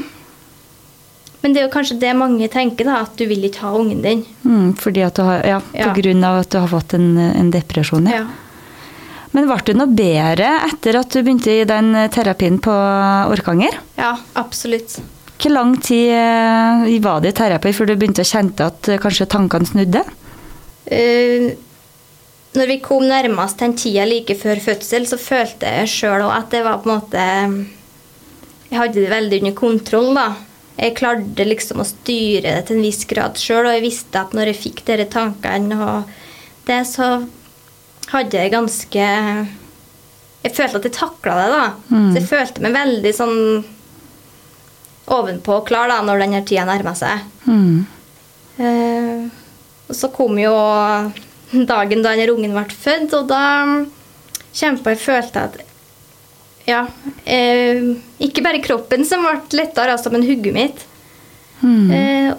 Men 1.41 1.53
det 1.55 1.61
er 1.61 1.67
jo 1.69 1.71
kanskje 1.73 1.99
det 2.01 2.11
mange 2.19 2.49
tenker, 2.51 2.83
da, 2.89 2.97
at 3.05 3.13
du 3.15 3.23
vil 3.29 3.45
ikke 3.47 3.61
ha 3.63 3.71
ungen 3.79 4.01
din. 4.03 4.25
Mm, 4.43 4.73
fordi 4.75 5.05
at 5.05 5.15
du 5.15 5.23
har, 5.23 5.45
ja, 5.47 5.59
på 5.71 5.77
Ja. 5.85 5.93
grunn 5.95 6.23
av 6.27 6.41
at 6.41 6.49
du 6.51 6.57
har 6.59 6.67
fått 6.67 6.93
en, 6.97 7.13
en 7.17 7.51
depresjon. 7.51 8.09
Ja. 8.11 8.25
Ja. 8.25 8.25
Men 9.31 9.45
ble 9.47 9.59
du 9.63 9.73
noe 9.77 9.87
bedre 9.93 10.49
etter 10.65 10.97
at 10.99 11.13
du 11.13 11.21
begynte 11.21 11.53
i 11.53 11.63
den 11.69 11.93
terapien 12.11 12.57
på 12.59 12.73
Orkanger? 13.31 13.77
ja, 13.95 14.17
absolutt. 14.33 14.97
Hvor 15.39 15.53
lang 15.53 15.77
tid 15.79 16.09
eh, 16.11 16.99
var 16.99 17.21
det 17.23 17.29
i 17.31 17.37
terapi 17.37 17.71
før 17.71 17.87
du 17.87 17.95
begynte 17.95 18.25
å 18.25 18.27
kjenne 18.27 18.65
at 18.65 18.89
eh, 18.91 18.97
kanskje 18.99 19.29
tankene 19.31 19.69
snudde? 19.69 20.01
Eh, 20.91 21.53
når 22.57 22.69
vi 22.71 22.79
kom 22.81 23.05
nærmest 23.05 23.61
den 23.61 23.75
tida 23.77 24.05
like 24.09 24.33
før 24.39 24.61
fødsel, 24.63 25.05
så 25.09 25.19
følte 25.21 25.69
jeg 25.69 25.91
sjøl 25.91 26.25
òg 26.25 26.33
at 26.33 26.53
det 26.53 26.63
var 26.65 26.79
på 26.81 26.89
en 26.89 26.95
måte 26.97 27.25
Jeg 28.69 28.77
hadde 28.77 29.01
det 29.01 29.11
veldig 29.11 29.41
under 29.43 29.57
kontroll, 29.57 30.13
da. 30.17 30.27
Jeg 30.79 30.95
klarte 30.95 31.45
liksom 31.45 31.81
å 31.83 31.87
styre 31.87 32.55
det 32.55 32.67
til 32.67 32.77
en 32.77 32.85
viss 32.85 33.03
grad 33.09 33.37
sjøl, 33.37 33.67
og 33.67 33.75
jeg 33.75 33.85
visste 33.85 34.21
at 34.21 34.33
når 34.37 34.51
jeg 34.51 34.61
fikk 34.63 34.83
disse 34.87 35.09
tankene 35.13 35.79
og 35.83 36.13
det, 36.69 36.83
så 36.87 37.09
hadde 38.13 38.37
jeg 38.37 38.53
ganske 38.53 39.07
Jeg 40.39 40.55
følte 40.55 40.79
at 40.79 40.87
jeg 40.87 40.95
takla 40.95 41.35
det, 41.35 41.49
da. 41.51 41.65
Mm. 41.91 42.09
Så 42.09 42.19
jeg 42.21 42.29
følte 42.29 42.63
meg 42.63 42.77
veldig 42.77 43.13
sånn 43.17 43.39
ovenpå 45.09 45.57
og 45.57 45.65
klar 45.67 45.89
da, 45.89 45.99
når 46.05 46.21
denne 46.23 46.43
tida 46.47 46.65
nærma 46.69 46.93
seg. 46.97 47.25
Mm. 47.49 47.81
Eh, 48.61 49.25
og 49.89 49.97
så 49.97 50.09
kom 50.13 50.37
jo 50.39 50.53
dagen 51.51 52.03
da 52.03 52.13
denne 52.13 52.33
ungen 52.33 52.53
ble 52.55 52.65
født, 52.69 53.15
og 53.17 53.29
da 53.31 53.43
kjempa 54.55 54.93
jeg 54.93 55.01
følte 55.03 55.45
at 55.47 55.59
ja, 56.69 56.83
eh, 57.25 57.81
ikke 58.21 58.43
bare 58.45 58.61
kroppen 58.61 59.05
som 59.07 59.25
ble 59.25 59.61
lettere, 59.61 59.95
altså, 59.95 60.11
men 60.13 60.25
hodet 60.27 60.53
mitt. 60.53 60.83
Mm. 61.61 61.91
Eh, 61.91 62.33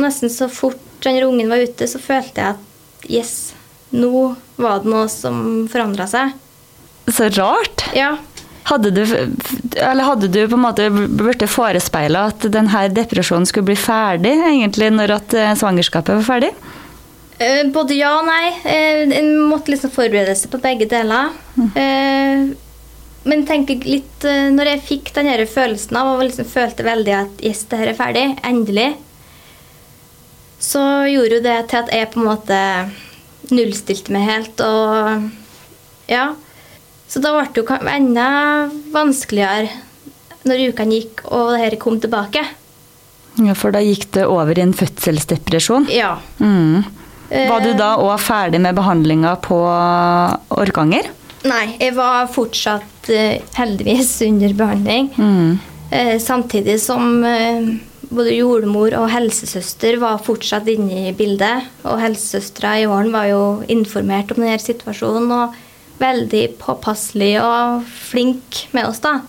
nesten 0.00 0.32
så 0.32 0.48
fort 0.48 0.80
denne 1.04 1.26
ungen 1.26 1.50
var 1.50 1.62
ute, 1.62 1.88
så 1.88 2.00
følte 2.00 2.40
jeg 2.40 2.56
at 2.56 3.10
yes, 3.10 3.52
nå 3.92 4.34
var 4.56 4.82
det 4.82 4.92
noe 4.92 5.08
som 5.10 5.66
forandra 5.70 6.06
seg. 6.08 6.36
Så 7.10 7.28
rart. 7.34 7.84
Ja. 7.96 8.14
Hadde 8.70 8.92
du, 8.94 9.02
eller 9.74 10.06
hadde 10.06 10.28
du 10.30 10.38
på 10.46 10.54
en 10.54 10.62
måte 10.62 10.86
blitt 10.92 11.42
forespeila 11.50 12.28
at 12.30 12.46
denne 12.54 12.84
depresjonen 12.94 13.46
skulle 13.48 13.72
bli 13.72 13.78
ferdig 13.78 14.36
egentlig 14.38 14.92
når 14.94 15.16
at 15.16 15.34
eh, 15.34 15.54
svangerskapet 15.58 16.20
var 16.20 16.28
ferdig? 16.28 16.52
Eh, 17.38 17.62
både 17.72 17.96
ja 17.96 18.12
og 18.18 18.26
nei. 18.28 18.52
Eh, 18.64 19.04
en 19.18 19.32
måtte 19.48 19.72
liksom 19.72 19.92
forberede 19.94 20.34
seg 20.38 20.52
på 20.52 20.60
begge 20.62 20.88
deler. 20.90 21.32
Eh, 21.78 22.52
men 23.22 23.44
tenk 23.46 23.70
litt 23.86 24.24
Når 24.26 24.66
jeg 24.66 24.80
fikk 24.82 25.10
den 25.14 25.28
her 25.30 25.44
følelsen 25.46 25.94
av 25.98 26.08
og 26.16 26.24
liksom 26.24 26.46
følte 26.48 26.82
veldig 26.82 27.12
at 27.14 27.44
yes, 27.44 27.60
det 27.70 27.78
her 27.78 27.90
er 27.92 27.98
ferdig, 27.98 28.24
endelig, 28.42 28.88
så 30.62 30.82
gjorde 31.10 31.38
jo 31.38 31.44
det 31.44 31.56
til 31.70 31.80
at 31.82 31.92
jeg 31.94 32.10
på 32.12 32.20
en 32.20 32.26
måte 32.26 32.58
nullstilte 33.52 34.14
meg 34.14 34.26
helt 34.30 34.64
og 34.66 35.30
Ja. 36.10 36.32
Så 37.10 37.20
da 37.20 37.34
ble 37.34 37.44
det 37.52 37.62
jo 37.62 37.78
enda 37.92 38.26
vanskeligere 38.94 39.68
når 40.48 40.72
ukene 40.72 40.98
gikk 40.98 41.22
og 41.28 41.52
det 41.52 41.62
her 41.62 41.76
kom 41.82 41.98
tilbake. 42.00 42.42
Ja, 43.42 43.54
For 43.56 43.74
da 43.74 43.82
gikk 43.84 44.08
det 44.16 44.26
over 44.28 44.58
i 44.58 44.64
en 44.64 44.74
fødselsdepresjon? 44.76 45.88
Ja. 45.92 46.16
Mm. 46.40 46.84
Var 47.32 47.64
du 47.64 47.70
Eh, 47.72 47.78
da 47.78 47.94
òg 47.96 48.20
ferdig 48.20 48.60
med 48.60 48.76
behandlinga 48.76 49.36
på 49.40 49.58
Orkanger? 50.52 51.08
Nei, 51.48 51.76
jeg 51.80 51.94
var 51.96 52.28
fortsatt 52.30 53.08
eh, 53.10 53.40
heldigvis 53.56 54.20
under 54.28 54.52
behandling. 54.54 55.08
Mm. 55.16 55.58
Eh, 55.90 56.18
samtidig 56.22 56.76
som 56.80 57.24
eh, 57.26 57.72
både 58.12 58.36
jordmor 58.36 58.94
og 59.00 59.08
helsesøster 59.10 59.98
var 60.02 60.22
fortsatt 60.22 60.68
inne 60.70 61.08
i 61.08 61.14
bildet. 61.16 61.66
Og 61.82 61.98
helsesøstera 62.02 62.76
i 62.82 62.86
åren 62.86 63.10
var 63.14 63.30
jo 63.32 63.42
informert 63.72 64.30
om 64.34 64.42
denne 64.44 64.60
situasjonen 64.62 65.32
og 65.34 65.58
veldig 66.02 66.44
påpasselig 66.62 67.34
og 67.42 67.82
flink 68.10 68.64
med 68.76 68.88
oss, 68.90 69.02
da. 69.02 69.20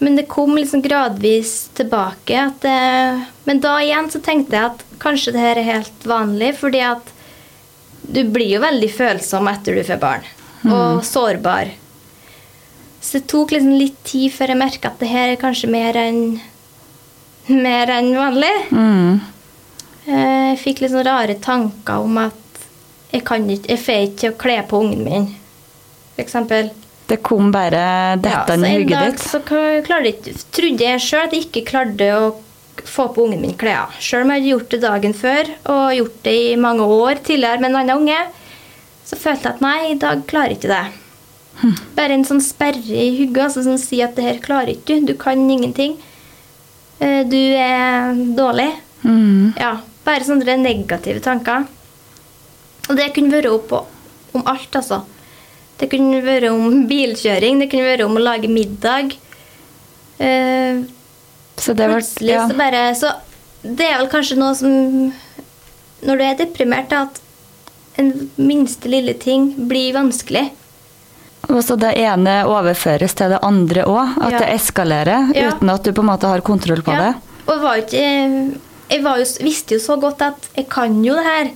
Eh, 0.00 0.04
men 0.04 0.16
det 0.16 0.26
kom 0.28 0.56
liksom 0.56 0.82
gradvis 0.82 1.68
tilbake. 1.74 2.38
At 2.48 2.60
det, 2.60 3.24
men 3.44 3.60
da 3.60 3.76
igjen 3.82 4.10
så 4.10 4.20
tenkte 4.20 4.56
jeg 4.56 4.64
at 4.72 4.84
kanskje 5.02 5.32
det 5.32 5.40
her 5.44 5.60
er 5.60 5.70
helt 5.72 6.06
vanlig, 6.08 6.54
fordi 6.58 6.82
at 6.84 7.12
du 8.04 8.20
blir 8.28 8.56
jo 8.56 8.60
veldig 8.60 8.90
følsom 8.92 9.48
etter 9.48 9.74
du 9.78 9.84
får 9.86 10.00
barn. 10.02 10.26
Og 10.64 11.02
sårbar. 11.04 11.70
Så 13.00 13.18
det 13.18 13.26
tok 13.28 13.52
liksom 13.52 13.74
litt 13.76 13.98
tid 14.04 14.32
før 14.32 14.52
jeg 14.52 14.60
merka 14.60 14.88
at 14.88 15.00
det 15.00 15.10
her 15.10 15.32
er 15.34 15.40
kanskje 15.40 15.68
mer 15.72 15.96
enn 16.00 16.40
mer 17.52 17.90
enn 17.92 18.14
vanlig. 18.16 18.52
Mm. 18.72 19.20
Eh, 20.06 20.54
Jeg 20.54 20.60
fikk 20.62 20.80
litt 20.80 20.92
sånne 20.94 21.04
rare 21.10 21.34
tanker 21.40 22.04
om 22.04 22.16
at 22.22 22.40
jeg 23.12 23.24
kan 23.28 23.44
ikke, 23.50 23.68
jeg 23.74 23.82
får 23.84 24.00
ikke 24.06 24.20
til 24.22 24.32
å 24.32 24.38
kle 24.40 24.56
på 24.68 24.80
ungen 24.80 25.04
min, 25.04 25.26
eksempel. 26.18 26.70
Det 27.06 27.18
kom 27.22 27.50
bare 27.52 28.16
dette 28.16 28.54
ja, 28.56 28.56
i 28.56 28.78
hodet 28.80 29.00
ditt? 29.12 29.20
så 29.20 29.40
en 29.40 29.84
dag 29.84 30.16
så 30.24 30.46
trodde 30.56 30.86
jeg 30.86 31.02
sjøl 31.04 31.26
at 31.26 31.34
jeg 31.36 31.46
ikke 31.48 31.64
klarte 31.68 32.08
å 32.16 32.30
få 32.88 33.06
på 33.14 33.26
ungen 33.26 33.42
min 33.44 33.56
klær. 33.60 33.92
Sjøl 34.00 34.24
om 34.24 34.32
jeg 34.32 34.40
hadde 34.40 34.50
gjort 34.54 34.70
det 34.72 34.80
dagen 34.84 35.14
før 35.16 35.50
og 35.74 35.84
gjort 35.98 36.16
det 36.26 36.34
i 36.52 36.56
mange 36.60 36.86
år 36.88 37.20
tidligere 37.26 37.60
med 37.60 37.70
en 37.70 37.80
annen 37.82 38.02
unge, 38.02 38.18
så 39.04 39.18
følte 39.20 39.50
jeg 39.50 39.56
at 39.58 39.64
nei, 39.64 39.78
i 39.92 39.98
dag 40.00 40.24
klarer 40.30 40.54
jeg 40.54 40.58
ikke 40.62 40.72
det. 40.72 40.84
Hm. 41.60 41.74
Bare 41.94 42.16
en 42.16 42.24
sånn 42.26 42.42
sperre 42.42 42.80
i 43.04 43.12
hugget 43.20 43.44
altså, 43.46 43.62
som 43.66 43.76
sier 43.78 44.08
at 44.08 44.16
det 44.18 44.24
her 44.26 44.40
klarer 44.42 44.72
ikke 44.74 44.98
du. 45.04 45.12
Du 45.12 45.16
kan 45.20 45.38
ingenting. 45.44 45.98
Eh, 46.98 47.22
Du 47.28 47.36
er 47.38 48.14
dårlig. 48.36 48.70
Mm. 49.04 49.52
Ja, 49.60 49.76
bare 50.06 50.24
sånne 50.24 50.56
negative 50.58 51.20
tanker. 51.20 51.66
Og 52.88 52.96
det 52.96 53.12
kunne 53.14 53.32
vært 53.32 53.52
opp 53.52 53.68
på- 53.68 53.84
om 54.34 54.42
alt, 54.50 54.72
altså. 54.74 55.04
Det 55.84 55.90
kunne 55.92 56.22
være 56.24 56.48
om 56.54 56.86
bilkjøring, 56.88 57.58
det 57.60 57.66
kunne 57.68 57.84
være 57.84 58.06
om 58.08 58.14
å 58.16 58.22
lage 58.24 58.48
middag. 58.48 59.12
Eh, 60.18 60.80
Så 61.60 61.74
det 61.76 61.88
var 61.90 62.00
plutselig 62.00 62.32
ja. 62.32 62.46
så 62.48 62.56
bare 62.56 62.80
Så 62.96 63.10
det 63.64 63.84
er 63.90 63.98
vel 63.98 64.08
kanskje 64.12 64.36
noe 64.38 64.54
som 64.54 64.70
Når 66.04 66.18
du 66.20 66.22
er 66.24 66.36
deprimert, 66.38 66.88
da, 66.92 67.02
at 67.08 67.20
en 68.00 68.08
minste 68.36 68.88
lille 68.90 69.12
ting 69.22 69.52
blir 69.68 69.92
vanskelig. 69.94 70.48
Og 71.48 71.60
så 71.62 71.76
det 71.78 71.92
ene 72.00 72.40
overføres 72.50 73.14
til 73.14 73.30
det 73.30 73.38
andre 73.46 73.84
òg. 73.86 74.16
At 74.18 74.32
Ja. 74.32 74.38
det 74.42 74.48
eskalerer 74.56 75.30
Ja. 75.34 75.50
uten 75.52 75.70
at 75.70 75.82
du 75.84 75.92
på 75.92 76.00
en 76.02 76.10
måte 76.10 76.26
har 76.26 76.40
kontroll 76.40 76.82
på 76.82 76.96
det. 76.96 77.14
Og 77.46 77.54
jeg 77.54 77.62
var 77.62 77.76
jo 77.76 77.82
ikke 77.82 78.60
Jeg 78.90 79.02
var 79.02 79.16
jo, 79.18 79.24
visste 79.40 79.74
jo 79.74 79.80
så 79.80 79.96
godt 80.00 80.22
at 80.22 80.48
jeg 80.56 80.68
kan 80.68 81.02
jo 81.04 81.14
det 81.14 81.24
her. 81.24 81.50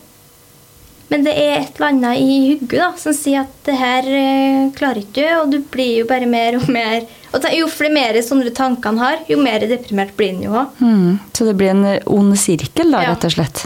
Men 1.08 1.22
det 1.24 1.32
er 1.40 1.54
et 1.62 1.78
eller 1.78 1.88
annet 1.88 2.18
i 2.20 2.58
hodet 2.60 3.00
som 3.00 3.14
sier 3.16 3.46
at 3.46 3.52
det 3.64 3.76
her 3.80 4.08
eh, 4.12 4.66
klarer 4.76 5.00
ikke 5.00 5.22
du, 5.24 5.30
og 5.38 5.52
du 5.54 5.58
blir 5.72 6.02
jo 6.02 6.08
bare 6.10 6.28
mer 6.28 6.58
og 6.58 6.68
mer 6.68 7.06
og 7.32 7.44
Jo 7.52 7.66
flere 7.68 8.20
sånne 8.24 8.52
tanker 8.56 8.88
han 8.92 9.00
har, 9.00 9.18
jo 9.28 9.36
mer 9.40 9.64
deprimert 9.68 10.14
blir 10.16 10.32
han 10.34 10.42
jo 10.44 10.52
òg. 10.56 10.78
Mm. 10.80 11.18
Så 11.36 11.44
det 11.48 11.56
blir 11.60 11.72
en 11.74 11.84
ond 12.08 12.36
sirkel, 12.40 12.90
da, 12.92 13.02
Ja. 13.02 13.10
rett 13.14 13.24
og 13.28 13.34
slett. 13.36 13.64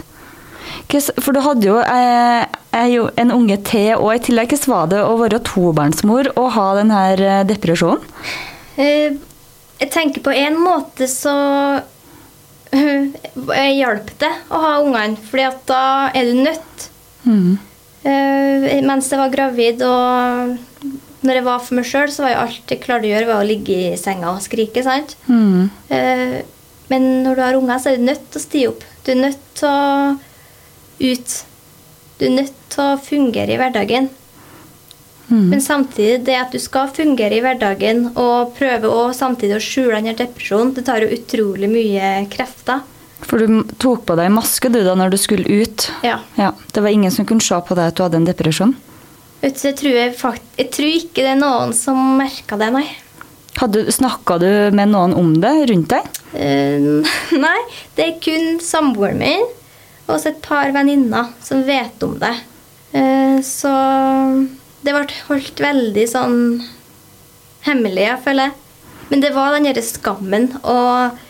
For 1.23 1.33
du 1.33 1.39
hadde 1.41 1.67
jo 1.67 1.77
eh, 1.79 2.45
jo 2.91 3.09
en 3.17 3.31
unge 3.31 3.57
til, 3.65 3.93
og 3.95 4.13
i 4.15 4.19
tillegg 4.23 4.51
hvordan 4.51 4.71
var 4.73 4.87
det 4.91 5.01
å 5.03 5.15
være 5.19 5.39
tobarnsmor 5.47 6.31
og 6.35 6.51
ha 6.57 6.67
denne 6.79 7.01
eh, 7.17 7.43
depresjonen? 7.49 8.03
Eh, 8.77 9.15
Jeg 9.79 9.91
tenker 9.91 10.21
på 10.23 10.31
en 10.31 10.55
måte 10.63 11.07
så 11.11 11.33
hjalp 13.81 14.11
det 14.21 14.31
å 14.49 14.59
ha 14.63 14.73
ungene, 14.83 15.17
fordi 15.29 15.49
da 15.69 15.83
er 16.13 16.29
du 16.29 16.39
nødt. 16.43 16.89
Mm. 17.23 17.57
Mens 18.83 19.07
jeg 19.11 19.19
var 19.21 19.31
gravid 19.31 19.83
og 19.87 20.57
når 21.23 21.37
jeg 21.37 21.45
var 21.45 21.61
for 21.63 21.77
meg 21.77 21.87
sjøl, 21.87 22.11
så 22.11 22.25
var 22.25 22.33
jo 22.33 22.41
alt 22.41 22.73
jeg 22.73 22.81
klarte 22.83 23.07
å 23.07 23.11
gjøre, 23.13 23.29
var 23.29 23.43
å 23.43 23.47
ligge 23.47 23.77
i 23.77 23.99
senga 23.99 24.33
og 24.33 24.43
skrike. 24.43 24.83
sant? 24.83 25.15
Mm. 25.31 25.69
Men 26.91 27.07
når 27.23 27.39
du 27.39 27.43
har 27.45 27.59
unger, 27.59 27.79
så 27.79 27.93
er 27.93 28.01
du 28.01 28.09
nødt 28.09 28.25
til 28.27 28.41
å 28.41 28.43
stige 28.43 28.73
opp. 28.73 28.83
Du 29.05 29.13
er 29.13 29.21
nødt 29.21 29.45
til 29.55 29.69
å 29.69 30.17
ut. 31.03 31.37
Du 32.19 32.27
er 32.27 32.35
nødt 32.41 32.59
til 32.73 32.83
å 32.83 32.99
fungere 33.01 33.55
i 33.55 33.59
hverdagen. 33.61 34.11
Mm. 35.29 35.47
Men 35.49 35.61
samtidig, 35.63 36.25
det 36.27 36.35
at 36.37 36.53
du 36.53 36.59
skal 36.61 36.91
fungere 36.93 37.39
i 37.39 37.43
hverdagen 37.43 38.09
og 38.11 38.53
prøve 38.57 38.91
å 38.91 39.05
samtidig 39.15 39.57
å 39.57 39.63
skjule 39.63 39.97
denne 39.97 40.17
depresjonen, 40.19 40.73
det 40.75 40.85
tar 40.89 41.05
jo 41.05 41.13
utrolig 41.15 41.69
mye 41.71 42.11
krefter. 42.33 42.83
For 43.27 43.39
du 43.41 43.63
tok 43.81 44.05
på 44.07 44.17
deg 44.19 44.31
maske 44.33 44.71
du 44.71 44.81
da 44.85 44.95
når 44.99 45.13
du 45.13 45.19
skulle 45.21 45.61
ut. 45.63 45.87
Ja. 46.05 46.19
Ja, 46.39 46.51
Det 46.71 46.83
var 46.83 46.89
ingen 46.93 47.11
som 47.11 47.25
kunne 47.25 47.43
se 47.43 47.55
på 47.55 47.77
deg 47.77 47.91
at 47.91 47.97
du 47.97 48.03
hadde 48.05 48.19
en 48.21 48.27
depresjon. 48.27 48.75
Vet 49.43 49.57
du, 49.59 49.65
jeg 49.67 49.77
tror, 49.79 49.95
jeg, 49.97 50.13
fakt 50.15 50.59
jeg 50.59 50.69
tror 50.71 50.93
ikke 50.99 51.23
det 51.25 51.33
er 51.33 51.39
noen 51.41 51.73
som 51.75 51.99
merka 52.19 52.59
det, 52.59 52.69
nei. 52.75 52.85
Snakka 53.53 54.39
du 54.41 54.49
med 54.75 54.89
noen 54.91 55.13
om 55.19 55.33
det 55.43 55.51
rundt 55.69 55.91
deg? 55.91 56.07
Uh, 56.33 57.03
nei, 57.45 57.59
det 57.97 58.07
er 58.07 58.15
kun 58.23 58.57
samboeren 58.63 59.19
min 59.21 59.45
og 60.03 60.17
så 60.19 60.33
et 60.33 60.41
par 60.43 60.71
venninner 60.75 61.29
som 61.43 61.61
vet 61.63 62.01
om 62.03 62.17
det. 62.19 62.33
Uh, 62.95 63.39
Så 63.45 63.71
det 64.83 64.91
ble 64.91 65.05
holdt 65.29 65.61
veldig 65.63 66.07
sånn 66.11 66.39
hemmelig, 67.63 68.07
jeg 68.09 68.23
føler 68.25 68.49
jeg. 68.49 68.57
Men 69.11 69.23
det 69.23 69.31
var 69.35 69.53
den 69.53 69.67
derre 69.69 69.83
skammen 69.85 70.49
og 70.63 71.21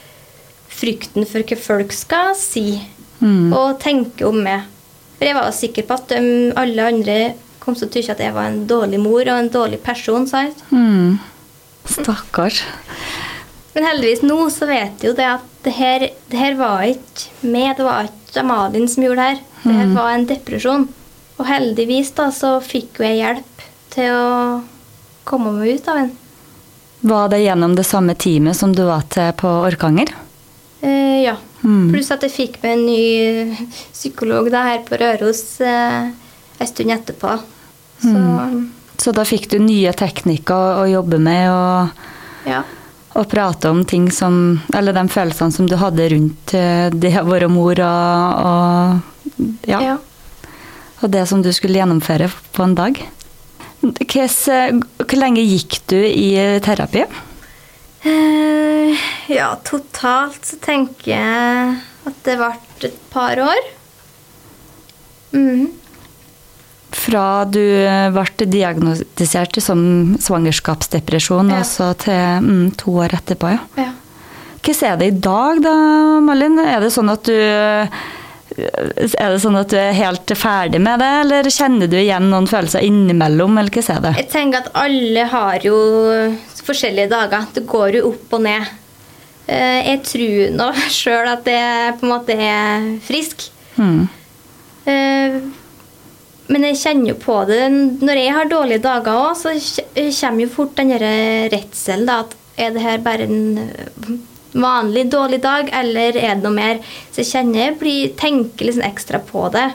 frykten 0.74 1.28
for 1.30 1.46
hva 1.48 1.60
folk 1.60 1.94
skal 1.96 2.34
si 2.38 2.82
og 3.24 3.78
tenke 3.80 4.26
om 4.28 4.42
meg. 4.44 4.66
For 5.16 5.30
jeg 5.30 5.38
var 5.38 5.48
jo 5.48 5.56
sikker 5.56 5.86
på 5.88 5.96
at 5.96 6.10
de, 6.12 6.32
alle 6.60 6.88
andre 6.92 7.18
kom 7.64 7.78
til 7.78 7.88
å 7.88 7.94
tykke 7.94 8.16
at 8.16 8.24
jeg 8.26 8.36
var 8.36 8.50
en 8.50 8.66
dårlig 8.68 9.00
mor 9.00 9.22
og 9.24 9.38
en 9.38 9.52
dårlig 9.54 9.80
person. 9.86 10.26
sant? 10.28 10.60
Mm. 10.74 11.20
Stakkars. 11.88 12.64
Men 13.74 13.88
heldigvis 13.88 14.26
nå 14.26 14.38
så 14.54 14.68
vet 14.70 15.00
jeg 15.02 15.14
jo 15.14 15.16
det 15.18 15.30
at 15.30 15.48
det 15.64 15.74
her, 15.78 16.08
det 16.30 16.40
her 16.40 16.58
var 16.60 16.84
ikke 16.86 17.48
meg, 17.48 17.78
det 17.78 17.88
var 17.88 18.10
ikke 18.10 18.44
Amalien 18.44 18.90
som 18.90 19.06
gjorde 19.06 19.22
det 19.22 19.30
her. 19.32 19.42
Det 19.64 19.78
her 19.78 19.94
var 19.96 20.12
en 20.12 20.28
depresjon. 20.28 20.90
Og 21.40 21.48
heldigvis 21.48 22.12
da 22.18 22.28
så 22.36 22.58
fikk 22.64 23.00
jo 23.00 23.08
jeg 23.08 23.22
hjelp 23.22 23.64
til 23.94 24.12
å 24.12 24.28
komme 25.28 25.54
meg 25.56 25.78
ut 25.80 25.88
av 25.88 26.02
den. 26.02 26.12
Var 27.04 27.32
det 27.32 27.42
gjennom 27.44 27.76
det 27.76 27.88
samme 27.88 28.16
teamet 28.16 28.58
som 28.60 28.76
du 28.76 28.84
var 28.88 29.08
til 29.12 29.32
på 29.40 29.50
Orkanger? 29.68 30.12
Eh, 30.84 31.24
ja. 31.24 31.38
Mm. 31.64 31.92
Pluss 31.94 32.12
at 32.12 32.26
jeg 32.28 32.34
fikk 32.34 32.60
med 32.64 32.76
en 32.76 32.86
ny 32.86 33.68
psykolog 33.94 34.50
da 34.52 34.66
her 34.68 34.82
på 34.84 35.00
Røros 35.00 35.44
eh, 35.64 36.12
en 36.60 36.70
stund 36.70 36.92
etterpå. 36.92 37.38
Så 38.04 38.16
Så 39.00 39.12
da 39.16 39.24
fikk 39.26 39.48
du 39.52 39.58
nye 39.64 39.94
teknikker 39.96 40.82
å 40.84 40.88
jobbe 40.92 41.18
med 41.24 41.48
og, 41.52 42.04
ja. 42.48 42.62
og 43.16 43.30
prate 43.32 43.72
om 43.72 43.82
ting 43.88 44.10
som 44.12 44.60
Eller 44.76 44.94
de 44.96 45.04
følelsene 45.10 45.56
som 45.56 45.68
du 45.68 45.78
hadde 45.80 46.10
rundt 46.12 46.54
eh, 46.54 46.92
det 46.92 47.16
å 47.22 47.26
være 47.32 47.50
mor 47.52 47.80
og, 47.80 48.44
og 48.44 49.40
ja, 49.68 49.80
ja. 49.82 49.98
Og 51.04 51.12
det 51.12 51.26
som 51.28 51.42
du 51.44 51.52
skulle 51.56 51.80
gjennomføre 51.80 52.30
på 52.56 52.64
en 52.64 52.76
dag. 52.76 53.00
Hvor 53.84 55.20
lenge 55.20 55.44
gikk 55.44 55.82
du 55.92 56.00
i 56.00 56.60
terapi? 56.64 57.04
Eh, 58.04 59.00
ja, 59.32 59.54
totalt 59.64 60.44
så 60.46 60.58
tenker 60.64 61.14
jeg 61.14 61.78
at 62.10 62.18
det 62.28 62.36
ble 62.40 62.50
et 62.90 62.98
par 63.14 63.40
år. 63.40 63.62
Mm. 65.34 65.70
Fra 66.94 67.28
du 67.50 67.60
ble 68.14 68.48
diagnostisert 68.52 69.58
som 69.64 70.16
svangerskapsdepresjon, 70.22 71.50
Ja. 71.50 71.64
og 71.88 71.98
til 72.04 72.44
mm, 72.46 72.66
to 72.78 72.98
år 73.06 73.16
etterpå, 73.18 73.54
ja. 73.56 73.64
Ja. 73.80 73.92
Hvordan 74.64 74.92
er 74.92 75.00
det 75.00 75.08
i 75.12 75.20
dag 75.20 75.64
da, 75.64 75.74
Malin? 76.24 76.60
Er 76.60 76.80
det 76.86 76.94
sånn 76.96 77.10
at 77.12 77.24
du 77.28 77.34
er 78.58 79.34
det 79.34 79.40
sånn 79.42 79.58
at 79.60 79.72
du 79.72 79.78
er 79.80 79.96
helt 79.98 80.34
ferdig 80.38 80.80
med 80.84 81.00
det, 81.02 81.10
eller 81.24 81.50
kjenner 81.54 81.90
du 81.90 81.96
igjen 82.00 82.30
noen 82.32 82.48
følelser 82.50 82.86
innimellom, 82.86 83.58
eller 83.58 83.74
hva 83.74 83.84
er 83.96 84.04
det? 84.06 84.14
Jeg 84.22 84.30
tenker 84.34 84.64
at 84.64 84.72
alle 84.84 85.26
har 85.32 85.66
jo 85.66 85.78
forskjellige 86.64 87.10
dager. 87.12 87.48
Det 87.56 87.66
går 87.68 87.98
jo 88.00 88.04
opp 88.14 88.36
og 88.38 88.44
ned. 88.46 88.70
Eh, 89.48 89.80
Jeg 89.90 90.04
tror 90.08 90.54
nå 90.56 90.70
sjøl 90.94 91.28
at 91.34 91.50
jeg 91.50 91.98
på 92.00 92.06
en 92.08 92.14
måte 92.14 92.38
er 92.38 92.86
frisk. 93.04 93.50
Mm. 93.76 94.06
Eh, 94.86 95.40
Men 96.54 96.64
jeg 96.68 96.76
kjenner 96.82 97.14
jo 97.14 97.16
på 97.24 97.38
det. 97.48 97.62
Når 98.04 98.20
jeg 98.20 98.34
har 98.36 98.50
dårlige 98.52 98.84
dager 98.84 99.16
òg, 99.16 99.36
så 99.40 99.54
kommer 100.20 100.44
jo 100.44 100.50
fort 100.52 100.76
den 100.76 100.92
redselen. 101.52 102.10
at 102.10 102.36
Er 102.58 102.70
det 102.76 102.82
her 102.84 102.98
bare 103.00 103.24
en 103.24 104.22
vanlig 104.54 105.08
dårlig 105.12 105.42
dag, 105.44 105.70
eller 105.74 106.18
er 106.18 106.36
det 106.36 106.44
noe 106.46 106.54
mer? 106.56 106.82
Så 107.12 107.24
jeg 107.24 107.32
kjenner 107.32 107.66
jeg 107.66 107.78
blir, 107.82 108.12
tenker 108.20 108.68
liksom 108.70 108.86
ekstra 108.88 109.20
på 109.26 109.48
det. 109.54 109.70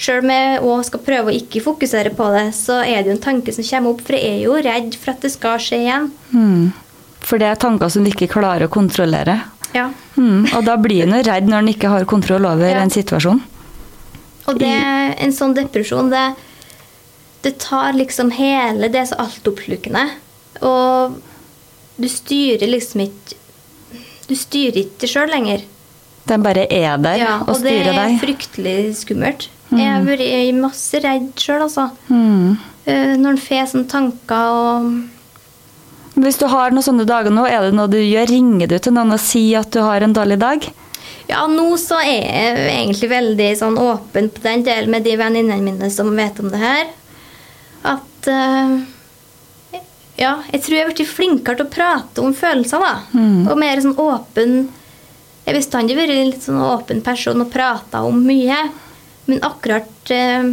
Sjøl 0.00 0.22
om 0.24 0.30
jeg 0.32 0.60
òg 0.64 0.84
skal 0.88 1.02
prøve 1.04 1.28
å 1.32 1.36
ikke 1.36 1.60
fokusere 1.64 2.12
på 2.16 2.30
det, 2.32 2.46
så 2.56 2.78
er 2.80 3.02
det 3.02 3.10
jo 3.10 3.16
en 3.18 3.24
tanke 3.26 3.52
som 3.52 3.66
kommer 3.66 3.92
opp. 3.92 4.04
For 4.06 4.16
jeg 4.16 4.30
er 4.38 4.44
jo 4.46 4.54
redd 4.64 4.94
for 4.96 5.12
at 5.12 5.26
det 5.26 5.32
skal 5.34 5.60
skje 5.60 5.80
igjen. 5.82 6.06
Mm. 6.32 6.70
For 7.20 7.42
det 7.42 7.50
er 7.50 7.58
tanker 7.60 7.90
som 7.92 8.06
du 8.06 8.08
ikke 8.12 8.30
klarer 8.32 8.64
å 8.64 8.72
kontrollere. 8.72 9.34
Ja. 9.76 9.90
Mm. 10.16 10.46
Og 10.56 10.64
da 10.66 10.76
blir 10.80 11.04
en 11.04 11.18
jo 11.18 11.24
redd 11.28 11.50
når 11.50 11.64
en 11.66 11.72
ikke 11.74 11.90
har 11.92 12.06
kontroll 12.08 12.48
over 12.48 12.70
Ja. 12.70 12.80
en 12.80 12.90
situasjon. 12.90 13.42
Og 14.48 14.58
det, 14.58 14.72
en 15.20 15.32
sånn 15.36 15.52
depresjon, 15.54 16.08
det, 16.10 16.24
det 17.44 17.58
tar 17.62 17.92
liksom 17.94 18.32
hele 18.34 18.88
Det 18.88 18.98
er 19.02 19.10
så 19.12 19.20
altoppslukende. 19.20 20.06
Og 20.66 21.20
du 22.00 22.08
styrer 22.08 22.66
liksom 22.72 23.04
ikke 23.04 23.36
Du 24.30 24.36
styrer 24.38 24.84
ikke 24.84 25.08
sjøl 25.10 25.30
lenger. 25.32 25.64
Den 26.30 26.44
bare 26.44 26.66
er 26.70 27.00
der 27.02 27.18
Ja, 27.18 27.38
og 27.42 27.56
og 27.56 27.64
det 27.64 27.80
er 27.90 28.18
fryktelig 28.20 28.76
skummelt. 29.00 29.48
Jeg 29.70 29.86
har 29.86 30.02
vært 30.06 30.54
masse 30.58 30.98
redd 31.02 31.30
sjøl, 31.38 31.64
altså. 31.66 31.88
Mm. 32.10 32.58
Eh, 32.86 33.16
Når 33.18 33.34
en 33.36 33.40
får 33.42 33.66
sånne 33.72 33.90
tanker 33.90 34.54
og 34.60 36.20
Hvis 36.20 36.38
du 36.40 36.46
har 36.50 36.74
noen 36.74 36.84
sånne 36.84 37.06
dager 37.08 37.32
nå, 37.32 37.46
er 37.46 37.66
det 37.66 37.74
noe 37.74 37.90
du 37.90 37.98
gjør? 37.98 38.28
Ringer 38.30 38.70
du 38.70 38.78
til 38.78 38.94
noen 38.94 39.14
og 39.14 39.22
sier 39.22 39.62
at 39.62 39.70
du 39.72 39.80
har 39.82 40.02
en 40.04 40.14
dårlig 40.14 40.38
dag? 40.42 40.66
Ja, 41.30 41.44
nå 41.46 41.76
så 41.78 42.00
er 42.02 42.26
jeg 42.26 42.70
egentlig 42.74 43.10
veldig 43.12 43.50
sånn 43.60 43.78
åpen 43.78 44.30
på 44.34 44.42
den 44.42 44.64
delen 44.66 44.90
med 44.90 45.06
de 45.06 45.14
venninnene 45.16 45.62
mine 45.62 45.90
som 45.94 46.10
vet 46.18 46.40
om 46.42 46.50
det 46.50 46.60
her. 46.60 46.90
At 47.86 48.28
eh, 48.30 48.74
Ja, 50.20 50.34
jeg 50.52 50.60
tror 50.64 50.76
jeg 50.76 50.84
har 50.84 50.92
blitt 50.92 51.08
flinkere 51.08 51.56
til 51.56 51.66
å 51.66 51.72
prate 51.72 52.22
om 52.22 52.34
følelser, 52.36 52.82
da. 52.82 52.92
Mm. 53.16 53.48
Og 53.48 53.56
mer 53.60 53.80
sånn 53.80 53.96
åpen 53.96 54.58
Jeg 55.40 55.54
har 55.54 55.56
bestandig 55.56 55.96
vært 55.96 56.12
en 56.12 56.28
litt 56.28 56.44
sånn 56.44 56.60
åpen 56.62 57.00
person 57.02 57.40
og 57.40 57.48
prata 57.50 58.02
om 58.06 58.18
mye. 58.22 58.58
Men 59.26 59.40
akkurat 59.46 60.12
eh, 60.12 60.50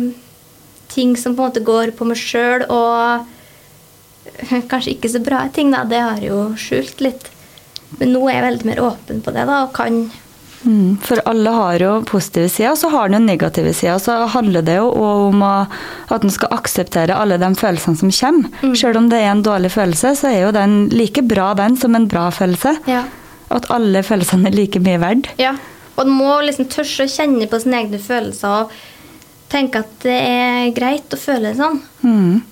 ting 0.93 1.17
som 1.19 1.36
på 1.36 1.43
en 1.43 1.49
måte 1.49 1.65
går 1.65 1.91
på 1.97 2.08
meg 2.08 2.17
sjøl, 2.17 2.63
og 2.71 3.27
kanskje 4.71 4.95
ikke 4.95 5.12
så 5.12 5.21
bra 5.23 5.43
ting, 5.53 5.73
da, 5.75 5.84
det 5.86 5.99
har 6.01 6.23
jeg 6.23 6.32
jo 6.32 6.39
skjult 6.58 7.03
litt. 7.03 7.27
Men 7.99 8.15
nå 8.15 8.23
er 8.27 8.39
jeg 8.39 8.47
veldig 8.47 8.69
mer 8.71 8.82
åpen 8.88 9.21
på 9.25 9.36
det, 9.36 9.43
da, 9.49 9.60
og 9.67 9.75
kan 9.75 10.08
Mm, 10.67 10.97
For 10.99 11.21
alle 11.30 11.51
har 11.56 11.80
jo 11.80 11.91
positive 12.08 12.49
sider, 12.51 12.73
og 12.73 12.80
så 12.82 12.89
har 12.91 13.08
den 13.08 13.21
jo 13.21 13.27
negative 13.30 13.71
sider. 13.75 14.01
Så 14.03 14.17
handler 14.34 14.65
det 14.67 14.75
jo 14.80 14.89
om 14.91 15.43
at 15.47 16.17
en 16.17 16.34
skal 16.34 16.51
akseptere 16.58 17.15
alle 17.15 17.39
de 17.39 17.51
følelsene 17.56 18.01
som 18.01 18.12
kommer. 18.12 18.51
Mm. 18.62 18.75
Selv 18.75 18.99
om 18.99 19.08
det 19.12 19.21
er 19.23 19.32
en 19.32 19.45
dårlig 19.45 19.71
følelse, 19.71 20.13
så 20.19 20.32
er 20.34 20.41
jo 20.43 20.51
den 20.56 20.75
like 20.91 21.23
bra 21.23 21.53
den 21.58 21.80
som 21.80 21.95
en 21.95 22.10
bra 22.12 22.27
følelse. 22.36 22.75
Ja. 22.91 23.06
At 23.53 23.69
alle 23.71 24.03
følelsene 24.03 24.51
er 24.51 24.60
like 24.60 24.84
mye 24.84 24.99
verd. 24.99 25.32
Ja, 25.39 25.56
og 25.95 26.03
en 26.03 26.13
må 26.13 26.36
liksom 26.43 26.67
tørre 26.69 27.08
å 27.08 27.15
kjenne 27.15 27.47
på 27.49 27.62
sine 27.63 27.82
egne 27.82 28.01
følelser 28.03 28.67
og 28.67 28.75
tenke 29.47 29.80
at 29.86 29.95
det 30.03 30.17
er 30.19 30.75
greit 30.75 31.13
å 31.15 31.19
føle 31.19 31.53
det 31.53 31.58
sånn. 31.62 31.80
Mm. 32.03 32.43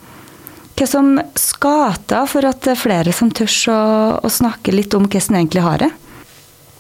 Hva 0.75 0.87
som 0.87 1.11
skal 1.39 1.99
til 2.07 2.31
for 2.31 2.47
at 2.47 2.63
det 2.63 2.73
er 2.73 2.79
flere 2.79 3.13
som 3.15 3.29
tør 3.31 3.51
å, 3.71 3.83
å 4.23 4.31
snakke 4.31 4.73
litt 4.75 4.95
om 4.95 5.05
hvordan 5.07 5.35
en 5.35 5.41
egentlig 5.43 5.63
har 5.67 5.83
det? 5.83 5.91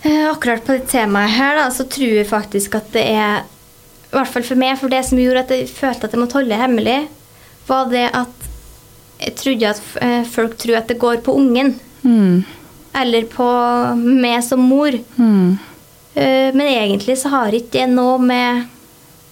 Eh, 0.05 0.29
Akkurat 0.29 0.65
på 0.65 0.75
det 0.77 0.87
temaet 0.91 1.33
her 1.33 1.55
da, 1.57 1.69
så 1.73 1.85
tror 1.89 2.11
jeg 2.19 2.27
faktisk 2.29 2.75
at 2.77 2.91
det 2.93 3.05
er 3.09 3.39
I 3.41 4.13
hvert 4.15 4.29
fall 4.31 4.45
for 4.45 4.59
meg, 4.61 4.77
for 4.79 4.91
det 4.93 5.01
som 5.07 5.19
gjorde 5.19 5.41
at 5.47 5.53
jeg 5.55 5.69
følte 5.73 6.05
at 6.07 6.13
jeg 6.13 6.21
måtte 6.21 6.37
holde 6.37 6.59
hemmelig, 6.59 6.99
var 7.67 7.89
det 7.91 8.05
at 8.13 8.45
jeg 9.19 9.33
trodde 9.39 9.71
at 9.73 9.81
eh, 10.03 10.21
folk 10.29 10.53
tror 10.61 10.77
at 10.77 10.91
det 10.91 10.99
går 11.01 11.23
på 11.25 11.33
ungen. 11.39 11.73
Mm. 12.03 12.43
Eller 12.95 13.25
på 13.31 13.47
meg 13.97 14.43
som 14.45 14.61
mor. 14.61 14.95
Mm. 15.17 15.57
Eh, 16.13 16.53
Men 16.53 16.67
egentlig 16.69 17.17
så 17.19 17.31
har 17.33 17.55
ikke 17.57 17.73
det 17.79 17.89
noe 17.95 18.21
med, 18.21 18.67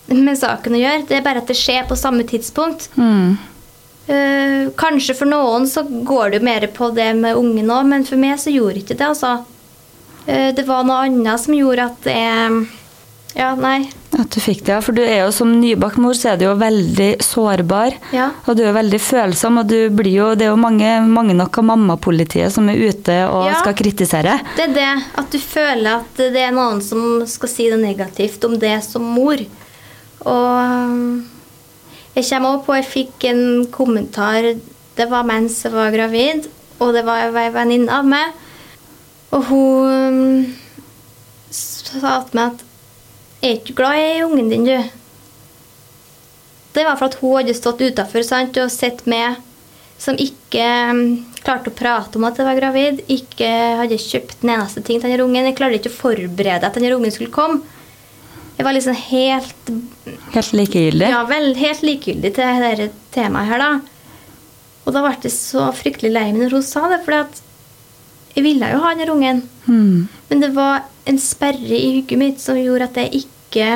med 0.09 0.39
saken 0.39 0.75
å 0.75 0.81
gjøre. 0.81 1.05
Det 1.07 1.19
er 1.19 1.25
bare 1.29 1.43
at 1.43 1.51
det 1.51 1.59
skjer 1.59 1.85
på 1.87 1.99
samme 1.99 2.25
tidspunkt. 2.27 2.89
Mm. 2.97 3.37
Kanskje 4.75 5.15
for 5.15 5.29
noen 5.29 5.67
så 5.69 5.85
går 5.87 6.33
det 6.33 6.41
jo 6.41 6.47
mer 6.49 6.65
på 6.75 6.89
det 6.95 7.11
med 7.15 7.37
ungen 7.39 7.71
òg, 7.71 7.85
men 7.87 8.03
for 8.07 8.19
meg 8.19 8.35
så 8.41 8.51
gjorde 8.51 8.81
ikke 8.81 8.97
det, 8.99 9.13
altså. 9.13 9.37
Eh, 10.27 10.53
det 10.55 10.63
var 10.67 10.85
noe 10.87 11.03
annet 11.07 11.39
som 11.41 11.53
gjorde 11.57 11.89
at 11.91 12.09
jeg 12.09 12.63
Ja, 13.33 13.55
nei. 13.57 13.87
At 14.13 14.29
du 14.29 14.37
fikk 14.37 14.59
det, 14.61 14.75
ja. 14.75 14.81
For 14.85 14.93
du 14.93 15.01
er 15.01 15.23
jo 15.23 15.31
som 15.33 15.49
nybakt 15.57 15.97
mor, 15.97 16.13
så 16.13 16.33
er 16.33 16.37
du 16.37 16.43
jo 16.45 16.51
veldig 16.53 17.15
sårbar. 17.25 17.95
Ja. 18.13 18.27
Og 18.45 18.59
du 18.59 18.61
er 18.61 18.75
veldig 18.75 18.99
følsom, 19.01 19.57
og 19.57 19.71
du 19.71 19.89
blir 19.89 20.13
jo, 20.13 20.27
det 20.37 20.45
er 20.45 20.51
jo 20.51 20.59
mange, 20.61 20.91
mange 21.09 21.33
nok 21.33 21.57
av 21.57 21.65
mammapolitiet 21.71 22.53
som 22.53 22.69
er 22.69 22.77
ute 22.77 23.15
og 23.25 23.47
Ja. 23.49 23.55
skal 23.63 23.73
kritisere. 23.73 24.35
Det 24.55 24.67
er 24.69 24.73
det 24.77 24.91
at 25.17 25.31
du 25.33 25.39
føler 25.39 25.95
at 25.95 26.13
det 26.21 26.43
er 26.45 26.53
noen 26.53 26.79
som 26.85 27.25
skal 27.25 27.49
si 27.49 27.69
det 27.73 27.79
negativt 27.81 28.45
om 28.45 28.53
det 28.61 28.83
som 28.85 29.01
mor. 29.01 29.41
Og 30.29 30.53
um, 30.61 31.25
jeg 32.13 32.29
kommer 32.29 32.53
også 32.53 32.65
på 32.67 32.75
jeg 32.77 32.85
fikk 32.91 33.25
en 33.31 33.65
kommentar 33.73 34.45
Det 34.95 35.09
var 35.09 35.23
mens 35.25 35.63
jeg 35.65 35.73
var 35.73 35.89
gravid, 35.89 36.45
og 36.79 36.93
det 36.93 37.01
var 37.03 37.33
ei 37.33 37.49
venninne 37.49 37.89
av 37.89 38.05
meg. 38.05 38.29
Og 39.33 39.47
hun 39.49 39.89
um, 39.89 40.43
sa 41.53 42.19
til 42.27 42.37
meg 42.37 42.53
at 42.53 42.67
jeg 43.43 43.49
er 43.49 43.57
ikke 43.59 43.75
glad 43.75 43.99
i 43.99 44.23
ungen 44.23 44.51
din, 44.51 44.67
du. 44.67 44.77
Det 46.73 46.85
var 46.87 46.95
for 46.97 47.09
at 47.09 47.17
hun 47.19 47.35
hadde 47.41 47.55
stått 47.57 47.83
utafor 47.83 48.23
og 48.23 48.71
sett 48.71 49.03
meg 49.09 49.41
som 49.99 50.17
ikke 50.19 50.63
um, 50.91 51.03
klarte 51.43 51.71
å 51.71 51.75
prate 51.75 52.19
om 52.19 52.25
at 52.27 52.39
jeg 52.39 52.47
var 52.47 52.59
gravid. 52.59 53.03
Ikke 53.11 53.49
hadde 53.81 53.99
kjøpt 54.01 54.41
den 54.41 54.53
eneste 54.55 54.83
ting 54.85 55.01
til 55.01 55.11
denne 55.11 55.25
ungen. 55.25 55.49
Jeg 55.49 55.57
klarte 55.59 55.79
ikke 55.79 55.91
å 55.91 55.97
forberede 55.97 56.67
at 56.67 56.77
denne 56.77 56.93
ungen 56.95 57.13
skulle 57.13 57.33
komme. 57.33 57.61
Jeg 58.57 58.67
var 58.67 58.75
liksom 58.75 58.97
helt 59.09 59.71
Helt 60.33 60.53
likegyldig? 60.53 61.07
Ja, 61.09 61.23
vel, 61.29 61.53
helt 61.57 61.81
likegyldig 61.85 62.31
til 62.35 62.61
dette 62.63 62.89
temaet 63.13 63.49
her, 63.49 63.63
da. 63.63 63.71
Og 64.83 64.93
da 64.95 65.01
ble 65.03 65.13
jeg 65.23 65.33
så 65.33 65.69
fryktelig 65.75 66.11
lei 66.13 66.27
meg 66.31 66.45
når 66.45 66.57
hun 66.59 66.65
sa 66.65 66.85
det, 66.91 67.01
for 67.05 67.17
jeg 68.33 68.45
ville 68.45 68.69
jo 68.71 68.81
ha 68.81 68.93
den 68.97 69.11
ungen. 69.13 69.41
Mm. 69.65 70.07
Men 70.29 70.41
det 70.41 70.51
var 70.55 70.87
en 71.09 71.19
sperre 71.21 71.77
i 71.77 71.99
hodet 71.99 72.17
mitt 72.19 72.41
som 72.41 72.57
gjorde 72.57 72.89
at 72.89 73.01
jeg 73.03 73.25
ikke 73.25 73.67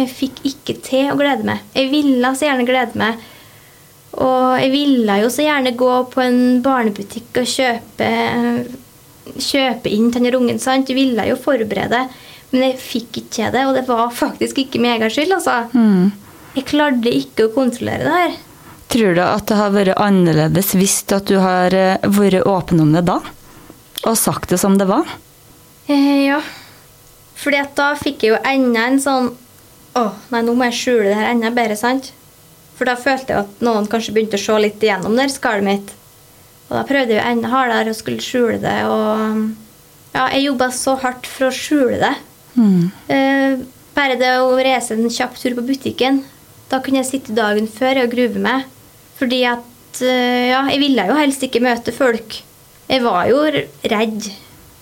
Jeg 0.00 0.08
fikk 0.16 0.38
ikke 0.46 0.74
til 0.84 1.10
å 1.12 1.16
glede 1.18 1.44
meg. 1.44 1.64
Jeg 1.76 1.90
ville 1.92 2.30
så 2.36 2.46
gjerne 2.46 2.64
glede 2.68 2.96
meg. 3.00 3.18
Og 4.20 4.58
jeg 4.58 4.70
ville 4.72 5.16
jo 5.20 5.28
så 5.32 5.44
gjerne 5.44 5.74
gå 5.78 5.90
på 6.12 6.22
en 6.24 6.38
barnebutikk 6.64 7.40
og 7.42 7.48
kjøpe, 7.50 8.08
kjøpe 9.36 9.92
inn 9.92 10.08
til 10.12 10.24
den 10.24 10.38
ungen. 10.38 10.60
sant? 10.62 10.88
Jeg 10.88 10.96
ville 10.96 11.26
jo 11.28 11.36
forberede, 11.36 12.06
men 12.52 12.64
jeg 12.64 12.80
fikk 12.80 13.20
ikke 13.20 13.34
til 13.36 13.52
det. 13.56 13.66
Og 13.66 13.76
det 13.76 13.84
var 13.90 14.14
faktisk 14.14 14.62
ikke 14.62 14.80
min 14.80 14.94
egen 14.94 15.12
skyld, 15.12 15.36
altså. 15.36 15.58
Mm. 15.74 16.10
Jeg 16.56 16.68
klarte 16.70 17.12
ikke 17.14 17.48
å 17.48 17.54
kontrollere 17.54 18.06
det 18.06 18.16
her. 18.22 18.38
Tror 18.90 19.14
du 19.14 19.20
at 19.22 19.46
det 19.46 19.58
har 19.58 19.74
vært 19.74 20.00
annerledes 20.02 20.72
hvis 20.74 21.02
du 21.06 21.36
har 21.38 21.74
eh, 21.76 22.08
vært 22.10 22.46
åpen 22.48 22.82
om 22.82 22.90
det 22.94 23.04
da? 23.06 23.20
Og 24.08 24.16
sagt 24.18 24.50
det 24.50 24.58
som 24.58 24.78
det 24.80 24.88
var? 24.90 25.06
Eh, 25.86 26.26
ja. 26.26 26.40
Fordi 27.40 27.60
at 27.60 27.76
da 27.78 27.92
fikk 27.98 28.24
jeg 28.24 28.34
jo 28.34 28.40
enda 28.46 28.88
en 28.88 28.98
sånn 29.00 29.30
Å, 29.98 30.02
nei, 30.30 30.42
nå 30.46 30.52
må 30.54 30.68
jeg 30.68 30.76
skjule 30.78 31.08
det 31.08 31.16
her 31.18 31.32
enda 31.32 31.50
bedre, 31.54 31.74
sant? 31.78 32.12
For 32.78 32.86
da 32.86 32.94
følte 32.94 33.34
jeg 33.34 33.42
at 33.42 33.64
noen 33.66 33.88
kanskje 33.90 34.14
begynte 34.14 34.38
å 34.38 34.42
se 34.42 34.58
litt 34.62 34.84
igjennom 34.84 35.16
det 35.16 35.24
her 35.26 35.32
skallet 35.34 35.66
mitt. 35.66 35.90
Og 36.68 36.76
da 36.76 36.84
prøvde 36.86 37.16
jeg 37.16 37.26
enda 37.26 37.50
hardere 37.50 37.90
å 37.90 37.98
skulle 37.98 38.22
skjule 38.22 38.60
det, 38.62 38.76
og 38.86 39.50
Ja, 40.14 40.28
jeg 40.34 40.48
jobba 40.48 40.70
så 40.74 40.96
hardt 40.98 41.26
for 41.30 41.48
å 41.48 41.54
skjule 41.54 41.98
det. 42.00 42.14
Mm. 42.54 42.86
Eh, 43.14 43.60
bare 43.94 44.16
det 44.18 44.30
å 44.42 44.54
reise 44.58 44.96
en 44.96 45.10
kjapp 45.10 45.36
tur 45.38 45.54
på 45.58 45.66
butikken. 45.68 46.22
Da 46.70 46.80
kunne 46.82 47.02
jeg 47.02 47.10
sitte 47.10 47.34
dagen 47.36 47.66
før 47.70 48.04
og 48.04 48.14
gruve 48.14 48.42
meg. 48.42 48.66
Fordi 49.20 49.42
at 49.48 50.00
eh, 50.02 50.48
Ja, 50.50 50.64
jeg 50.72 50.80
ville 50.82 51.04
jo 51.10 51.18
helst 51.18 51.44
ikke 51.46 51.62
møte 51.64 51.92
folk. 51.94 52.40
Jeg 52.90 53.04
var 53.04 53.28
jo 53.30 53.44
redd. 53.92 54.30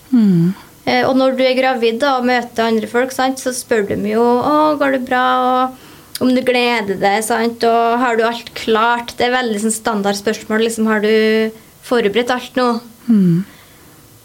Mm. 0.09 0.53
Eh, 0.87 1.03
Og 1.05 1.13
når 1.19 1.35
du 1.37 1.43
er 1.45 1.57
gravid 1.59 1.99
da, 2.01 2.15
og 2.17 2.25
møter 2.29 2.65
andre 2.65 2.87
folk, 2.89 3.11
sant, 3.13 3.37
så 3.43 3.53
spør 3.53 3.85
de 3.91 3.99
jo 4.15 4.23
å, 4.23 4.55
går 4.79 4.95
det 4.97 5.03
bra, 5.09 5.25
og 5.69 6.23
om 6.25 6.31
du 6.35 6.41
gleder 6.43 6.97
deg, 6.99 7.21
sant, 7.23 7.63
og 7.63 7.99
har 8.01 8.17
du 8.19 8.23
alt 8.27 8.49
klart. 8.57 9.13
Det 9.19 9.27
er 9.29 9.35
veldig 9.37 9.61
sånn 9.63 9.75
standardspørsmål. 9.75 10.65
Liksom, 10.65 10.89
har 10.91 11.03
du 11.05 11.51
forberedt 11.87 12.33
alt 12.33 12.57
nå? 12.59 12.65
Mm. 13.07 13.45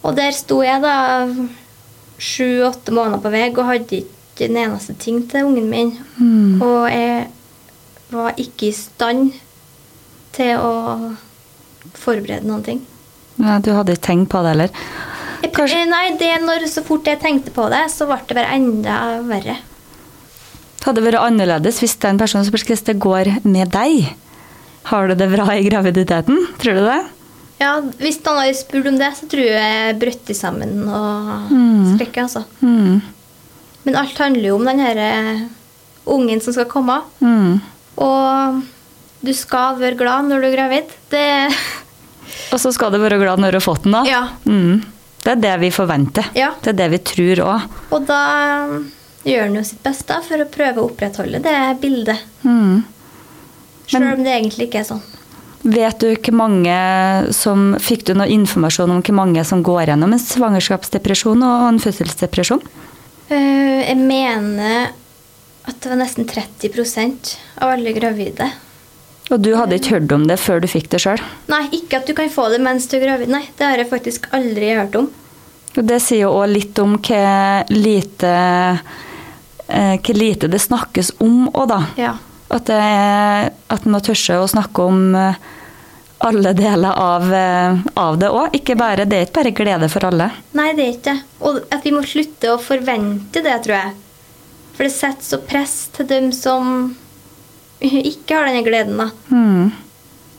Og 0.04 0.16
der 0.18 0.34
sto 0.36 0.58
jeg 0.64 0.82
da 0.82 0.96
sju-åtte 2.18 2.92
måneder 2.94 3.22
på 3.24 3.30
vei 3.34 3.44
og 3.52 3.62
hadde 3.68 4.00
ikke 4.02 4.48
en 4.48 4.58
eneste 4.64 4.94
ting 5.00 5.22
til 5.30 5.46
ungen 5.48 5.68
min. 5.70 5.92
Mm. 6.18 6.62
Og 6.62 6.88
jeg 6.90 7.28
var 8.14 8.36
ikke 8.40 8.68
i 8.70 8.74
stand 8.76 9.32
til 10.36 10.56
å 10.58 10.72
forberede 11.98 12.44
noen 12.48 12.64
ting. 12.66 12.80
Ja, 13.38 13.58
du 13.58 13.72
hadde 13.74 13.94
ikke 13.96 14.06
tenkt 14.10 14.30
på 14.32 14.42
det 14.44 14.52
heller? 14.54 14.70
Kanskje- 15.54 15.82
eh, 15.82 15.86
Nei, 15.90 16.16
det 16.18 16.32
når 16.42 16.66
så 16.70 16.82
fort 16.86 17.04
jeg 17.06 17.20
tenkte 17.20 17.50
på 17.54 17.68
det, 17.70 17.84
så 17.92 18.06
ble 18.08 18.18
det 18.26 18.34
bare 18.38 18.54
enda 18.54 18.98
verre. 19.26 19.56
Det 20.78 20.84
hadde 20.88 21.02
vært 21.04 21.20
annerledes 21.22 21.78
hvis 21.80 21.94
det 21.96 22.04
er 22.08 22.14
en 22.14 22.18
person 22.18 22.44
som 22.44 22.52
hvordan 22.52 22.84
det 22.84 22.98
går 23.00 23.44
med 23.44 23.70
deg. 23.72 24.14
Har 24.84 25.08
du 25.08 25.14
det 25.14 25.30
bra 25.32 25.46
i 25.54 25.62
graviditeten? 25.64 26.46
Tror 26.60 26.74
du 26.74 26.84
det? 26.84 27.02
Ja, 27.60 27.80
Hvis 27.80 28.18
noen 28.24 28.40
hadde 28.42 28.56
spurt 28.58 28.86
om 28.90 28.98
det, 28.98 29.12
så 29.16 29.28
tror 29.30 29.44
jeg 29.46 29.54
jeg 29.54 29.98
brøt 30.00 30.34
sammen 30.36 30.82
og 30.88 31.50
Mm. 31.50 31.96
skrekke, 31.96 32.22
altså. 32.26 32.44
Mm. 32.62 33.00
Men 33.84 33.94
alt 33.96 34.18
handler 34.18 34.42
jo 34.48 34.56
om 34.56 34.64
den 34.64 34.78
her 34.80 34.96
eh, 34.98 35.40
ungen 36.06 36.40
som 36.42 36.52
skal 36.52 36.66
komme. 36.66 37.02
Mm. 37.22 37.60
Og 37.98 38.62
du 39.24 39.32
skal 39.36 39.78
være 39.80 39.98
glad 39.98 40.28
når 40.28 40.42
du 40.42 40.48
er 40.50 40.56
gravid. 40.56 40.92
Det 41.12 41.24
Og 42.52 42.60
så 42.60 42.72
skal 42.74 42.92
du 42.94 43.00
være 43.02 43.18
glad 43.20 43.40
når 43.42 43.54
du 43.54 43.60
har 43.60 43.64
fått 43.64 43.86
den, 43.86 43.96
da. 43.96 44.04
Ja. 44.08 44.22
Mm. 44.44 44.82
Det 45.24 45.32
er 45.32 45.40
det 45.40 45.54
vi 45.62 45.70
forventer. 45.72 46.28
Ja. 46.36 46.52
Det 46.60 46.74
er 46.74 46.78
det 46.82 46.90
vi 46.92 47.00
tror 47.12 47.42
òg. 47.46 47.68
Og 47.96 48.04
da 48.08 48.20
gjør 49.24 49.46
en 49.48 49.58
jo 49.58 49.64
sitt 49.64 49.80
beste 49.84 50.18
for 50.26 50.44
å 50.44 50.48
prøve 50.52 50.82
å 50.82 50.88
opprettholde 50.90 51.40
det 51.44 51.58
bildet. 51.80 52.20
Mm. 52.44 52.82
Selv 53.88 54.12
om 54.12 54.24
det 54.24 54.34
egentlig 54.34 54.68
ikke 54.68 54.82
er 54.82 54.88
sånn. 54.88 55.04
Vet 55.64 56.02
du 56.02 56.10
hvor 56.12 56.36
mange 56.36 56.74
som 57.32 57.70
Fikk 57.80 58.04
du 58.10 58.12
noe 58.18 58.28
informasjon 58.28 58.90
om 58.92 59.00
hvor 59.00 59.16
mange 59.16 59.40
som 59.48 59.62
går 59.64 59.88
gjennom 59.88 60.12
en 60.12 60.20
svangerskapsdepresjon 60.20 61.40
og 61.40 61.68
en 61.70 61.80
fødselsdepresjon? 61.80 62.60
Uh, 63.30 63.80
Jeg 63.80 63.96
mener 63.96 64.92
at 65.64 65.80
det 65.80 65.88
var 65.88 66.00
nesten 66.02 66.28
30% 66.28 67.32
av 67.64 67.72
alle 67.78 67.94
gravide. 67.96 68.50
Og 69.32 69.40
du 69.40 69.54
hadde 69.56 69.78
ikke 69.78 69.96
hørt 69.96 70.12
om 70.12 70.26
det 70.28 70.36
før 70.42 70.60
du 70.60 70.68
fikk 70.68 70.90
det 70.92 71.00
sjøl? 71.04 71.22
Nei, 71.48 71.64
ikke 71.72 72.02
at 72.02 72.08
du 72.08 72.12
kan 72.16 72.28
få 72.32 72.50
det 72.52 72.60
mens 72.64 72.88
du 72.90 72.98
er 72.98 73.06
gravid. 73.06 73.32
Nei, 73.32 73.46
det 73.56 73.68
har 73.70 73.80
jeg 73.80 73.88
faktisk 73.90 74.28
aldri 74.36 74.74
hørt 74.76 74.98
om. 75.00 75.08
Og 75.74 75.88
det 75.88 75.98
sier 76.04 76.26
jo 76.26 76.34
òg 76.36 76.52
litt 76.52 76.78
om 76.78 76.98
hva 77.02 77.64
lite, 77.72 78.34
hva 79.66 80.14
lite 80.14 80.50
det 80.52 80.60
snakkes 80.62 81.16
om 81.24 81.48
òg, 81.48 81.66
da. 81.72 81.80
Ja. 81.98 82.14
At, 82.54 82.68
det, 82.68 82.78
at 83.72 83.86
man 83.88 83.96
må 83.96 84.02
tørre 84.04 84.42
å 84.44 84.50
snakke 84.50 84.84
om 84.84 85.16
eh, 85.18 85.38
alle 86.28 86.52
deler 86.54 87.00
av, 87.00 87.24
eh, 87.34 87.80
av 87.98 88.18
det 88.20 88.30
òg. 88.30 88.54
Ikke 88.60 88.76
bare, 88.78 89.08
det 89.08 89.18
er 89.18 89.26
ikke 89.26 89.40
bare 89.40 89.54
glede 89.56 89.88
for 89.90 90.06
alle. 90.06 90.28
Nei, 90.54 90.70
det 90.76 90.84
er 90.84 90.92
ikke 90.92 91.08
det. 91.08 91.16
Og 91.48 91.62
at 91.74 91.88
vi 91.88 91.94
må 91.96 92.04
slutte 92.06 92.52
å 92.52 92.60
forvente 92.62 93.42
det, 93.42 93.56
tror 93.64 93.78
jeg. 93.80 93.96
For 94.76 94.86
det 94.86 94.94
setter 94.94 95.26
så 95.26 95.40
press 95.42 95.74
til 95.96 96.06
dem 96.10 96.30
som 96.36 96.94
ikke 98.12 98.38
har 98.38 98.48
denne 98.48 98.64
gleden, 98.66 99.00
da. 99.00 99.10
Mm. 99.30 99.70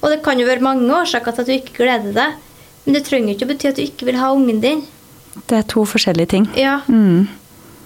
Og 0.01 0.11
det 0.11 0.19
kan 0.25 0.39
jo 0.39 0.47
være 0.47 0.63
mange 0.65 0.89
årsaker 0.93 1.33
til 1.33 1.45
at 1.45 1.49
du 1.49 1.55
ikke 1.55 1.79
gleder 1.79 2.13
deg. 2.15 2.41
Men 2.85 2.97
det 2.97 3.05
trenger 3.07 3.33
ikke 3.33 3.47
å 3.47 3.53
bety 3.53 3.71
at 3.71 3.79
du 3.79 3.85
ikke 3.85 4.05
vil 4.09 4.19
ha 4.21 4.29
ungen 4.35 4.61
din. 4.61 4.83
Det 5.49 5.57
er 5.57 5.65
to 5.67 5.83
forskjellige 5.89 6.31
ting. 6.35 6.45
Ja. 6.59 6.79
Mm. 6.85 7.25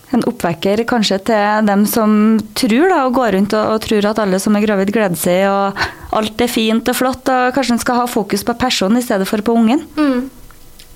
En 0.09 0.25
oppvekker 0.25 0.81
kanskje 0.89 1.19
til 1.29 1.67
dem 1.69 1.85
som 1.87 2.11
tror 2.57 2.89
da, 2.89 3.03
og 3.05 3.15
går 3.15 3.35
rundt 3.37 3.53
og, 3.55 3.75
og 3.75 3.83
tror 3.85 4.09
at 4.09 4.19
alle 4.21 4.39
som 4.41 4.57
er 4.57 4.65
gravid, 4.65 4.91
gleder 4.93 5.19
seg, 5.19 5.45
og 5.47 6.17
alt 6.19 6.41
er 6.41 6.51
fint 6.51 6.89
og 6.89 6.97
flott. 6.97 7.29
og 7.29 7.53
Kanskje 7.55 7.77
en 7.77 7.83
skal 7.85 8.01
ha 8.01 8.07
fokus 8.09 8.43
på 8.45 8.57
personen 8.59 8.99
i 8.99 9.05
stedet 9.05 9.29
for 9.29 9.45
på 9.45 9.55
ungen. 9.55 9.85
Mm. 9.95 10.27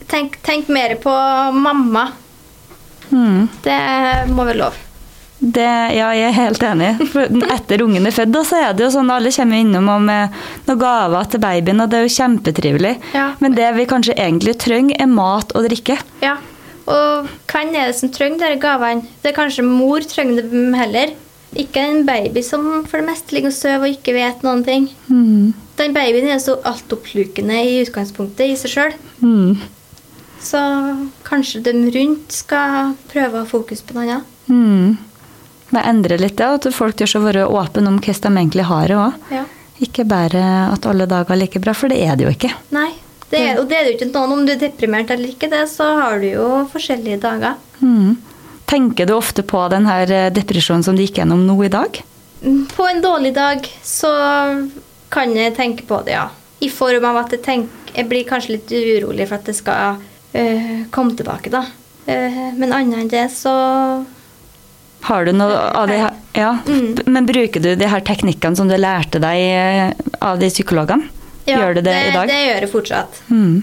Tenk, 0.10 0.40
tenk 0.44 0.72
mer 0.74 0.98
på 1.02 1.14
mamma. 1.56 2.10
Mm. 3.14 3.48
Det 3.64 3.80
må 4.34 4.50
være 4.50 4.60
lov. 4.66 4.82
Det, 5.44 5.72
ja, 5.92 6.08
jeg 6.16 6.30
er 6.30 6.36
helt 6.38 6.64
enig. 6.64 6.90
For 7.12 7.28
etter 7.52 7.82
ungen 7.84 8.08
er 8.08 8.16
født, 8.16 8.38
så 8.48 8.62
er 8.64 8.78
det 8.78 8.86
jo 8.86 8.94
sånn 8.94 9.12
alle 9.12 9.34
kommer 9.36 9.60
innom 9.60 9.90
og 9.92 10.06
med 10.06 10.38
noen 10.70 10.80
gaver 10.80 11.28
til 11.34 11.44
babyen, 11.44 11.84
og 11.84 11.92
det 11.92 12.00
er 12.00 12.06
jo 12.08 12.14
kjempetrivelig. 12.16 12.94
Ja. 13.12 13.26
Men 13.44 13.58
det 13.58 13.74
vi 13.76 13.90
kanskje 13.90 14.16
egentlig 14.16 14.56
trenger, 14.64 14.96
er 15.04 15.12
mat 15.12 15.52
og 15.52 15.68
drikke. 15.68 16.00
Ja. 16.24 16.38
Og 16.88 17.28
hvem 17.52 17.76
er 17.76 17.92
det 17.92 18.00
som 18.00 18.12
trenger 18.12 18.40
disse 18.46 18.64
gavene? 18.64 19.04
Det 19.24 19.32
er 19.32 19.38
kanskje 19.38 19.68
mor 19.68 20.08
trenger 20.08 20.48
dem 20.48 20.74
heller. 20.80 21.14
Ikke 21.60 21.84
en 21.86 22.02
baby 22.08 22.42
som 22.42 22.86
for 22.88 23.00
det 23.00 23.08
meste 23.12 23.36
ligger 23.36 23.52
og 23.52 23.58
sover 23.60 23.86
og 23.86 23.94
ikke 23.98 24.16
vet 24.16 24.44
noen 24.48 24.64
ting. 24.66 24.90
Mm. 25.12 25.54
Den 25.78 25.96
babyen 25.96 26.32
er 26.32 26.42
så 26.42 26.58
altoppslukende 26.66 27.60
i 27.68 27.80
utgangspunktet 27.84 28.48
i 28.48 28.58
seg 28.60 28.78
sjøl. 28.78 29.00
Mm. 29.20 29.60
Så 30.44 30.60
kanskje 31.28 31.64
de 31.68 31.74
rundt 31.94 32.36
skal 32.36 32.96
prøve 33.12 33.38
å 33.38 33.44
ha 33.44 33.50
fokus 33.50 33.84
på 33.86 33.96
noe 33.96 34.08
annet. 34.08 34.32
Mm. 34.48 34.96
Men 35.74 35.88
endre 35.90 36.20
litt 36.22 36.38
det, 36.38 36.50
at 36.60 36.70
folk 36.76 36.98
tør 37.00 37.18
å 37.18 37.24
være 37.26 37.46
åpne 37.50 37.90
om 37.90 38.00
hvordan 38.00 38.36
de 38.38 38.44
egentlig 38.44 38.68
har 38.70 38.92
det 38.92 39.00
òg. 39.00 39.32
Ja. 39.34 39.46
Ikke 39.84 40.06
bare 40.08 40.44
at 40.70 40.86
alle 40.88 41.08
dager 41.10 41.34
er 41.34 41.42
like 41.42 41.62
bra, 41.64 41.74
for 41.76 41.92
det 41.92 41.98
er 42.06 42.20
det 42.20 42.28
jo 42.28 42.36
ikke. 42.36 42.54
Nei. 42.76 42.92
Det 43.34 43.40
er, 43.42 43.56
og 43.58 43.66
det 43.66 43.78
er 43.80 43.88
det 43.88 43.94
jo 43.94 43.98
ikke 43.98 44.12
noen 44.12 44.34
om 44.36 44.42
du 44.46 44.52
er 44.54 44.60
deprimert 44.62 45.10
eller 45.10 45.32
ikke, 45.32 45.50
det, 45.50 45.64
så 45.72 45.88
har 45.98 46.20
du 46.22 46.28
jo 46.28 46.48
forskjellige 46.70 47.18
dager. 47.24 47.56
Mm. 47.82 48.20
Tenker 48.70 49.10
du 49.10 49.16
ofte 49.16 49.42
på 49.42 49.64
den 49.74 49.88
her 49.90 50.12
eh, 50.14 50.30
depresjonen 50.34 50.86
som 50.86 50.94
du 50.94 51.02
gikk 51.02 51.18
gjennom 51.18 51.42
nå 51.48 51.56
i 51.66 51.72
dag? 51.74 51.98
På 52.76 52.86
en 52.86 53.02
dårlig 53.02 53.34
dag 53.34 53.66
så 53.82 54.12
kan 55.14 55.34
jeg 55.34 55.56
tenke 55.58 55.88
på 55.90 56.04
det, 56.06 56.14
ja. 56.14 56.28
I 56.62 56.70
form 56.70 57.08
av 57.10 57.24
at 57.24 57.34
jeg, 57.34 57.42
tenker, 57.46 57.94
jeg 57.96 58.10
blir 58.12 58.28
kanskje 58.30 58.60
litt 58.60 58.72
urolig 58.74 59.26
for 59.26 59.40
at 59.40 59.50
det 59.50 59.58
skal 59.58 59.98
øh, 59.98 60.86
komme 60.94 61.18
tilbake, 61.18 61.50
da. 61.54 61.66
Eh, 62.06 62.54
men 62.54 62.70
annet 62.70 63.02
enn 63.02 63.12
det, 63.12 63.26
så 63.34 63.56
Har 65.04 65.26
du 65.28 65.34
noe 65.36 65.58
av 65.76 65.90
det 65.92 66.00
her 66.00 66.20
Ja. 66.34 66.52
Mm. 66.66 67.04
Men 67.06 67.28
bruker 67.28 67.62
du 67.62 67.74
de 67.76 67.88
her 67.92 68.02
teknikkene 68.02 68.58
som 68.58 68.70
du 68.72 68.78
lærte 68.80 69.20
deg 69.22 69.42
eh, 69.44 70.14
av 70.24 70.40
de 70.42 70.50
psykologene? 70.50 71.10
ja, 71.46 71.60
Gjør 71.60 71.76
du 71.76 71.82
det, 71.82 71.96
i 72.08 72.14
dag? 72.16 72.30
Det 72.30 72.40
gjør 72.40 72.64
jeg 72.64 72.72
fortsatt. 72.72 73.20
Mm. 73.30 73.58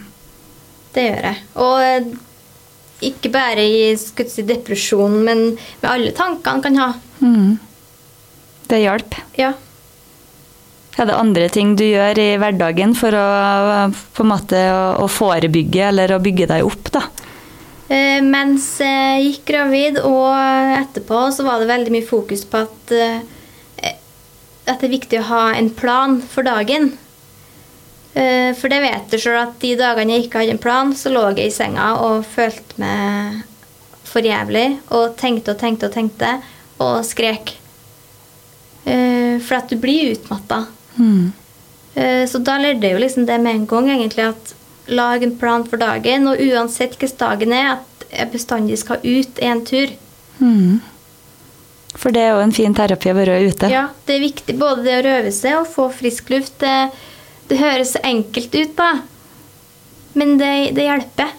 Det 0.95 1.07
gjør 1.07 1.27
jeg. 1.31 1.41
Og 1.65 1.87
eh, 1.87 2.11
ikke 3.11 3.33
bare 3.33 3.65
i 3.65 3.81
si, 3.97 4.45
depresjon, 4.47 5.17
men 5.25 5.43
med 5.81 5.89
alle 5.89 6.13
tankene 6.17 6.65
kan 6.67 6.79
ha. 6.81 6.93
Mm. 7.25 7.57
Det 8.71 8.83
hjalp. 8.83 9.17
Ja. 9.41 9.55
Er 11.01 11.09
det 11.09 11.17
andre 11.17 11.49
ting 11.49 11.73
du 11.79 11.87
gjør 11.87 12.19
i 12.21 12.29
hverdagen 12.43 12.93
for 12.99 13.17
å, 13.17 14.29
måte, 14.29 14.61
å 15.01 15.07
forebygge 15.09 15.87
eller 15.89 16.13
å 16.13 16.21
bygge 16.23 16.51
deg 16.51 16.67
opp? 16.69 16.93
da? 16.93 17.07
Eh, 17.91 18.21
mens 18.23 18.77
jeg 18.79 19.23
gikk 19.25 19.49
gravid 19.51 19.97
og 20.07 20.31
etterpå, 20.79 21.25
så 21.35 21.43
var 21.43 21.59
det 21.59 21.71
veldig 21.73 21.95
mye 21.97 22.07
fokus 22.07 22.45
på 22.47 22.61
at, 22.63 22.93
eh, 22.95 23.95
at 24.71 24.79
det 24.79 24.87
er 24.87 24.93
viktig 24.93 25.19
å 25.19 25.27
ha 25.27 25.45
en 25.59 25.73
plan 25.75 26.21
for 26.23 26.47
dagen. 26.47 26.93
Eh, 28.15 28.53
For 28.55 28.71
det 28.71 28.81
vet 28.83 29.11
du 29.11 29.19
sjøl 29.19 29.41
at 29.43 29.59
de 29.63 29.75
dagene 29.79 30.15
jeg 30.15 30.29
ikke 30.29 30.43
hadde 30.43 30.55
en 30.55 30.63
plan, 30.63 30.93
så 30.95 31.11
lå 31.11 31.25
jeg 31.35 31.49
i 31.49 31.55
senga 31.55 31.89
og 31.99 32.25
følte 32.27 32.79
meg 32.79 33.43
for 34.05 34.23
jævlig. 34.23 34.79
Og 34.91 35.17
tenkte 35.19 35.55
og 35.55 35.59
tenkte 35.59 35.91
og 35.91 35.95
tenkte 35.95 36.31
og 36.79 37.03
skrek. 37.07 37.57
For 38.85 39.55
at 39.55 39.71
du 39.71 39.77
blir 39.79 40.17
utmatta. 40.17 40.65
Mm. 40.99 41.31
Så 42.27 42.41
da 42.43 42.57
lærte 42.59 42.83
jeg 42.83 42.97
jo 42.97 43.03
liksom 43.05 43.27
det 43.29 43.39
med 43.41 43.55
en 43.55 43.67
gang, 43.71 43.87
egentlig, 43.93 44.27
at 44.35 44.55
lag 44.91 45.23
en 45.23 45.37
plan 45.39 45.65
for 45.67 45.81
dagen, 45.81 46.29
og 46.31 46.41
uansett 46.43 46.97
hvilken 46.99 47.21
dagen 47.21 47.55
er, 47.57 47.77
at 47.79 48.07
jeg 48.11 48.33
bestandig 48.33 48.79
skal 48.81 49.05
ut 49.05 49.39
en 49.47 49.63
tur. 49.67 49.93
Mm. 50.41 50.81
For 51.99 52.15
det 52.15 52.23
er 52.23 52.35
jo 52.35 52.43
en 52.45 52.55
fin 52.55 52.75
terapi 52.75 53.11
å 53.11 53.17
være 53.19 53.39
ute. 53.47 53.71
Ja, 53.71 53.89
det 54.07 54.17
er 54.17 54.25
viktig 54.25 54.57
både 54.59 54.85
det 54.87 54.99
å 54.99 55.07
røve 55.07 55.33
seg 55.35 55.59
og 55.59 55.71
få 55.71 55.89
frisk 55.95 56.31
luft. 56.33 56.59
Det, 56.63 56.91
det 57.51 57.59
høres 57.61 57.95
så 57.97 58.03
enkelt 58.07 58.55
ut, 58.55 58.77
da. 58.79 58.91
Men 60.19 60.37
det, 60.41 60.53
det 60.77 60.87
hjelper. 60.87 61.35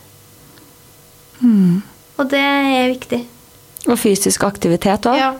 Mm. 1.41 1.81
Og 2.19 2.27
det 2.31 2.41
er 2.41 2.91
viktig. 2.91 3.21
Og 3.89 3.97
fysisk 3.99 4.43
aktivitet 4.45 5.07
òg. 5.09 5.17
Ja. 5.19 5.31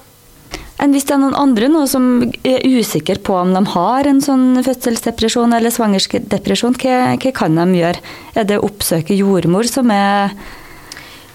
Enn 0.82 0.96
hvis 0.96 1.06
det 1.06 1.14
er 1.14 1.22
noen 1.22 1.38
andre 1.38 1.68
nå 1.70 1.84
som 1.90 2.24
er 2.42 2.64
usikre 2.66 3.20
på 3.22 3.36
om 3.38 3.52
de 3.54 3.62
har 3.76 4.08
en 4.10 4.22
sånn 4.24 4.64
fødselsdepresjon 4.66 5.54
eller 5.54 5.74
svangerskapsdepresjon, 5.74 6.78
hva, 6.82 6.96
hva 7.22 7.34
kan 7.38 7.60
de 7.60 7.68
gjøre? 7.78 8.02
Er 8.34 8.48
det 8.50 8.58
å 8.58 8.66
oppsøke 8.66 9.18
jordmor 9.18 9.70
som 9.70 9.94
er 9.94 10.34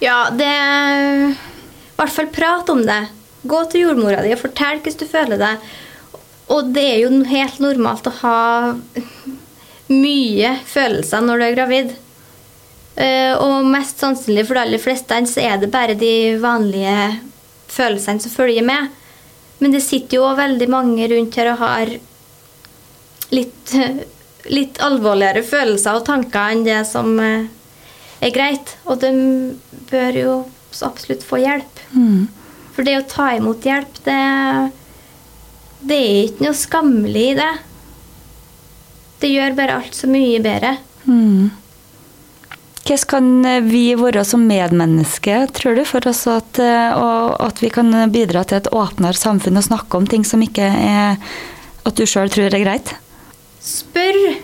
ja, 0.03 0.27
det 0.29 0.45
I 0.45 1.35
hvert 1.97 2.13
fall 2.13 2.27
prat 2.33 2.69
om 2.69 2.83
det. 2.85 2.99
Gå 3.47 3.63
til 3.71 3.87
jordmora 3.87 4.21
di 4.25 4.33
og 4.35 4.43
fortell 4.43 4.81
hvordan 4.83 4.99
du 4.99 5.07
føler 5.09 5.41
deg. 5.41 5.69
Og 6.53 6.69
det 6.75 6.83
er 6.83 6.99
jo 7.01 7.23
helt 7.27 7.63
normalt 7.63 8.07
å 8.07 8.13
ha 8.21 8.41
mye 9.87 10.51
følelser 10.67 11.23
når 11.23 11.39
du 11.39 11.45
er 11.47 11.55
gravid. 11.55 11.95
Eh, 12.97 13.33
Og 13.39 13.65
mest 13.67 14.03
sannsynlig 14.03 14.45
for 14.47 14.57
de 14.57 14.65
aller 14.65 14.81
fleste 14.81 15.19
så 15.31 15.43
er 15.43 15.57
det 15.61 15.71
bare 15.73 15.97
de 15.97 16.37
vanlige 16.41 17.17
følelsene 17.71 18.23
som 18.23 18.33
følger 18.33 18.65
med. 18.67 18.93
Men 19.59 19.73
det 19.73 19.81
sitter 19.85 20.19
jo 20.19 20.29
veldig 20.37 20.67
mange 20.69 21.07
rundt 21.09 21.37
her 21.39 21.51
og 21.53 21.61
har 21.63 21.93
litt, 23.33 23.73
litt 24.57 24.81
alvorligere 24.85 25.43
følelser 25.45 25.97
og 25.97 26.05
tanker 26.07 26.53
enn 26.53 26.65
det 26.67 26.81
som 26.89 27.15
eh, 27.23 27.47
er 28.21 28.35
greit. 28.35 28.75
Og 28.85 29.01
de 29.01 29.11
bør 29.89 30.19
jo 30.21 30.35
absolutt 30.85 31.25
få 31.25 31.41
hjelp. 31.41 31.85
mm. 31.93 32.27
For 32.77 32.85
det 32.85 32.99
å 32.99 33.07
ta 33.09 33.31
imot 33.33 33.63
hjelp, 33.65 33.95
det, 34.05 34.17
det 35.89 35.95
er 35.97 36.17
ikke 36.27 36.43
noe 36.45 36.57
skammelig 36.59 37.23
i 37.31 37.37
det. 37.39 37.53
Det 39.17 39.31
gjør 39.31 39.55
bare 39.57 39.79
alt 39.79 39.97
så 39.97 40.05
mye 40.11 40.37
bedre. 40.45 40.75
Mm. 41.07 41.47
Hvordan 42.87 43.09
kan 43.11 43.67
vi 43.67 43.81
være 43.99 44.23
som 44.23 44.45
medmennesker, 44.47 45.49
tror 45.51 45.75
du, 45.75 45.83
for 45.87 46.07
oss 46.07 46.23
at, 46.31 46.59
eh, 46.63 47.01
at 47.43 47.59
vi 47.59 47.71
kan 47.73 47.91
bidra 48.13 48.45
til 48.47 48.61
et 48.61 48.69
åpnere 48.71 49.17
samfunn 49.17 49.59
og 49.59 49.67
snakke 49.67 49.99
om 49.99 50.07
ting 50.07 50.23
som 50.23 50.43
ikke 50.43 50.63
er 50.63 51.17
at 51.87 51.99
du 51.99 52.05
sjøl 52.07 52.31
tror 52.31 52.47
er 52.47 52.63
greit? 52.63 52.93
Spør. 53.63 54.37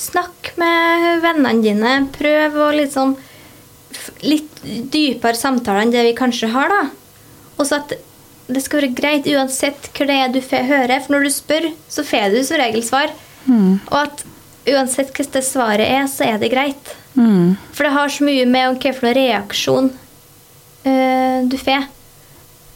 Snakk 0.00 0.52
med 0.60 1.20
vennene 1.24 1.64
dine. 1.64 1.96
Prøv 2.14 2.62
å 2.68 2.70
liksom 2.76 3.18
Litt 4.22 4.60
dypere 4.62 5.36
samtaler 5.36 5.82
enn 5.82 5.90
det 5.92 6.04
vi 6.06 6.12
kanskje 6.16 6.48
har, 6.52 6.70
da. 6.70 7.26
Og 7.58 7.66
så 7.66 7.80
at 7.80 7.92
det 8.50 8.62
skal 8.64 8.80
være 8.80 8.96
greit 8.96 9.26
uansett 9.28 9.90
hva 9.96 10.06
det 10.08 10.16
er 10.16 10.32
du 10.32 10.38
hører. 10.40 10.94
For 11.02 11.14
når 11.14 11.26
du 11.26 11.30
spør, 11.34 11.66
så 11.90 12.04
får 12.06 12.34
du 12.34 12.38
som 12.46 12.60
regel 12.60 12.84
svar. 12.86 13.12
Mm. 13.44 13.80
Og 13.90 13.96
at 13.98 14.24
uansett 14.70 15.12
hva 15.16 15.26
det 15.34 15.44
svaret 15.46 15.86
er, 15.86 16.06
så 16.10 16.26
er 16.28 16.40
det 16.40 16.52
greit. 16.54 16.94
Mm. 17.14 17.56
For 17.74 17.86
det 17.86 17.94
har 17.94 18.12
så 18.12 18.26
mye 18.26 18.46
med 18.46 18.78
hva 18.78 18.92
for 18.94 19.08
noen 19.08 19.16
reaksjon 19.18 19.90
uh, 19.90 21.38
du 21.50 21.56
får. 21.58 21.88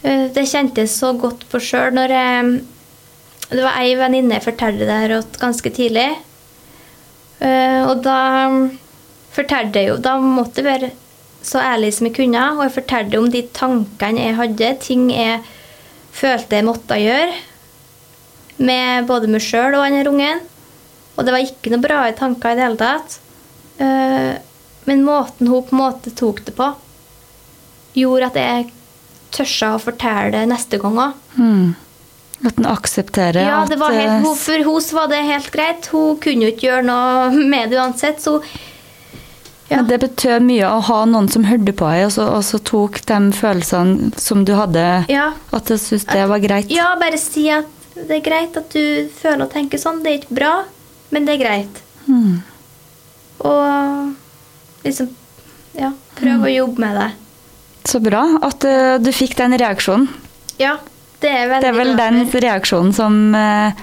Uh, 0.03 0.27
det 0.35 0.47
kjente 0.51 0.83
jeg 0.83 0.91
så 0.91 1.13
godt 1.17 1.47
på 1.51 1.61
sjøl 1.63 1.95
når 1.95 2.13
jeg 2.13 2.55
Det 3.45 3.61
var 3.61 3.77
ei 3.77 3.93
venninne 3.95 4.39
jeg 4.39 4.47
fortalte 4.47 4.87
det 4.87 4.99
her 5.03 5.15
ganske 5.39 5.71
tidlig. 5.71 6.09
Uh, 7.39 7.87
og 7.91 8.03
da 8.03 8.19
fortalte 9.35 9.81
jeg 9.81 9.89
jo 9.91 9.97
Da 9.99 10.15
måtte 10.23 10.63
jeg 10.63 10.69
være 10.69 10.91
så 11.45 11.59
ærlig 11.61 11.91
som 11.93 12.07
jeg 12.07 12.15
kunne, 12.17 12.41
og 12.55 12.63
jeg 12.63 12.73
fortalte 12.79 13.19
om 13.21 13.27
de 13.29 13.43
tankene 13.53 14.23
jeg 14.23 14.37
hadde, 14.39 14.69
ting 14.81 15.03
jeg 15.13 15.43
følte 16.15 16.57
jeg 16.57 16.65
måtte 16.65 16.97
gjøre, 16.97 17.35
med 18.65 19.05
både 19.05 19.29
meg 19.29 19.43
sjøl 19.45 19.75
og 19.77 19.83
han 19.85 20.07
ungen. 20.09 20.41
Og 21.15 21.27
det 21.27 21.35
var 21.35 21.45
ikke 21.45 21.69
noe 21.69 21.83
bra 21.83 21.99
i 22.09 22.15
tanker 22.17 22.55
i 22.55 22.57
det 22.57 22.65
hele 22.65 22.79
tatt. 22.79 23.19
Eh, 23.77 24.35
Men 24.85 25.01
måten 25.03 25.47
hun 25.49 25.63
på 25.65 25.73
en 25.73 25.81
måte 25.81 26.11
tok 26.13 26.43
det 26.45 26.53
på, 26.53 26.67
gjorde 27.97 28.27
at 28.27 28.35
jeg 28.37 28.67
tørsa 29.33 29.71
å 29.75 29.81
fortelle 29.81 30.29
det 30.35 30.43
neste 30.51 30.77
gang 30.77 30.99
òg. 31.01 31.15
Mm. 31.39 31.73
At 32.45 32.59
en 32.59 32.67
aksepterer 32.69 33.47
Ja, 33.47 33.63
det 33.65 33.79
var 33.81 33.95
helt, 33.95 34.11
eh, 34.11 34.21
hun, 34.27 34.35
for 34.37 34.61
henne 34.61 34.99
var 34.99 35.09
det 35.09 35.23
helt 35.25 35.51
greit. 35.51 35.89
Hun 35.89 36.19
kunne 36.21 36.45
jo 36.45 36.53
ikke 36.53 36.67
gjøre 36.69 36.85
noe 36.85 37.31
med 37.49 37.73
det 37.73 37.79
uansett. 37.81 38.21
Så 38.21 38.41
ja. 39.67 39.79
Men 39.79 39.87
det 39.89 39.99
betød 40.03 40.45
mye 40.45 40.69
å 40.69 40.81
ha 40.85 40.99
noen 41.09 41.27
som 41.31 41.47
hørte 41.49 41.73
på 41.73 41.87
deg, 41.89 42.03
og 42.05 42.11
så, 42.13 42.27
og 42.37 42.43
så 42.45 42.59
tok 42.61 42.99
de 43.09 43.19
følelsene 43.33 44.11
som 44.21 44.43
du 44.45 44.53
hadde, 44.53 44.83
ja. 45.09 45.31
at 45.49 45.65
du 45.65 45.73
syntes 45.81 46.05
det 46.11 46.27
var 46.29 46.43
greit. 46.43 46.69
ja, 46.69 46.91
bare 47.01 47.17
si 47.17 47.47
at 47.49 47.71
det 47.95 48.19
er 48.19 48.25
greit 48.25 48.57
at 48.59 48.69
du 48.75 49.09
føler 49.15 49.47
og 49.47 49.53
tenker 49.55 49.81
sånn. 49.81 50.03
Det 50.03 50.11
er 50.11 50.19
ikke 50.19 50.37
bra, 50.37 50.53
men 51.15 51.25
det 51.25 51.37
er 51.37 51.41
greit. 51.41 51.81
Mm. 52.05 52.43
Og 53.43 54.85
liksom 54.85 55.11
Ja, 55.75 55.91
prøv 56.15 56.45
å 56.47 56.51
jobbe 56.51 56.79
med 56.85 56.95
det. 56.95 57.09
Så 57.85 57.99
bra 57.99 58.23
at 58.45 58.63
uh, 58.63 58.95
du 59.01 59.11
fikk 59.13 59.35
den 59.37 59.57
reaksjonen. 59.59 60.07
Ja, 60.57 60.77
det 61.19 61.29
er 61.29 61.49
veldig 61.51 61.65
Det 61.65 61.71
er 61.73 61.77
vel 61.77 61.97
den 61.99 62.21
reaksjonen 62.31 62.95
som 62.95 63.17
uh, 63.35 63.75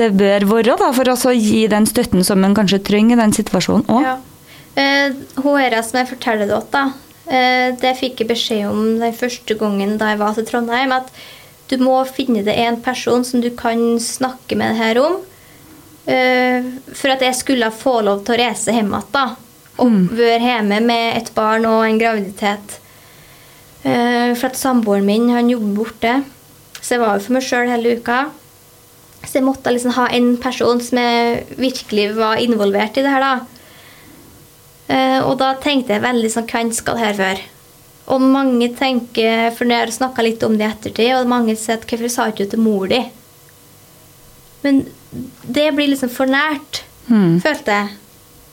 det 0.00 0.08
bør 0.16 0.46
være, 0.48 0.76
da, 0.80 0.90
for 0.96 1.12
å 1.12 1.34
gi 1.36 1.66
den 1.70 1.86
støtten 1.88 2.24
som 2.24 2.44
en 2.44 2.56
kanskje 2.56 2.80
trenger 2.86 3.18
i 3.18 3.22
den 3.22 3.34
situasjonen 3.36 3.88
òg. 3.92 4.06
Ja. 4.08 4.18
Uh, 4.72 5.42
hun 5.44 5.60
her 5.60 5.76
som 5.84 6.00
jeg 6.00 6.08
forteller 6.14 6.48
det 6.48 6.56
åt, 6.56 6.70
da, 6.72 6.86
eh, 7.28 7.74
det 7.76 7.92
fikk 7.98 8.22
jeg 8.22 8.30
beskjed 8.30 8.70
om 8.70 8.96
den 9.02 9.12
første 9.16 9.56
gangen 9.60 9.98
da 10.00 10.12
jeg 10.12 10.20
var 10.22 10.36
til 10.36 10.48
Trondheim, 10.48 10.94
at 10.96 11.12
du 11.68 11.76
må 11.80 11.98
finne 12.08 12.44
deg 12.44 12.58
en 12.64 12.80
person 12.84 13.24
som 13.24 13.44
du 13.44 13.50
kan 13.56 14.00
snakke 14.00 14.56
med 14.56 14.72
det 14.72 14.80
her 14.80 15.02
om, 15.02 15.20
eh, 15.20 15.31
for 16.02 17.12
at 17.12 17.22
jeg 17.22 17.36
skulle 17.38 17.68
få 17.70 18.00
lov 18.02 18.24
til 18.26 18.34
å 18.34 18.38
reise 18.40 18.74
hjem 18.74 18.90
igjen. 18.90 19.34
Og 19.82 20.14
være 20.18 20.40
hjemme 20.42 20.80
med 20.84 21.18
et 21.20 21.30
barn 21.36 21.64
og 21.68 21.84
en 21.86 22.00
graviditet. 22.00 22.78
Eh, 23.82 24.30
for 24.38 24.50
at 24.50 24.58
samboeren 24.58 25.06
min 25.06 25.30
han 25.34 25.50
jobber 25.50 25.74
borte, 25.80 26.12
så 26.78 26.94
jeg 26.94 27.02
var 27.02 27.16
jo 27.16 27.24
for 27.24 27.36
meg 27.36 27.46
sjøl 27.46 27.70
hele 27.70 27.96
uka. 27.98 28.20
Så 29.22 29.38
jeg 29.38 29.46
måtte 29.46 29.72
liksom 29.74 29.94
ha 29.96 30.08
en 30.14 30.36
person 30.42 30.82
som 30.82 30.98
jeg 30.98 31.58
virkelig 31.58 32.12
var 32.18 32.42
involvert 32.42 32.98
i 32.98 33.04
det 33.04 33.10
her, 33.10 33.26
da. 33.26 33.34
Eh, 34.92 35.18
og 35.22 35.36
da 35.40 35.54
tenkte 35.62 35.94
jeg 35.94 36.04
veldig 36.04 36.30
sånn 36.30 36.48
Hvem 36.50 36.70
skal 36.74 36.98
her 36.98 37.14
være? 37.16 37.44
Og 38.12 38.18
mange 38.20 38.66
tenker 38.74 39.52
For 39.54 39.64
når 39.64 39.76
jeg 39.76 39.84
har 39.84 39.92
snakka 39.94 40.24
litt 40.26 40.42
om 40.42 40.56
det 40.58 40.66
i 40.66 40.68
ettertid, 40.68 41.12
og 41.16 41.30
mange 41.30 41.54
sier 41.56 41.78
at 41.78 41.86
hvorfor 41.86 42.10
sa 42.10 42.26
ikke 42.28 42.48
du 42.48 42.54
til 42.54 42.64
mor 42.64 42.90
di? 42.90 42.98
Men 44.66 44.82
det 45.44 45.68
blir 45.76 45.88
liksom 45.92 46.10
for 46.10 46.26
nært, 46.26 46.82
Mm. 47.10 47.40
følte 47.42 47.66
jeg. 47.66 47.88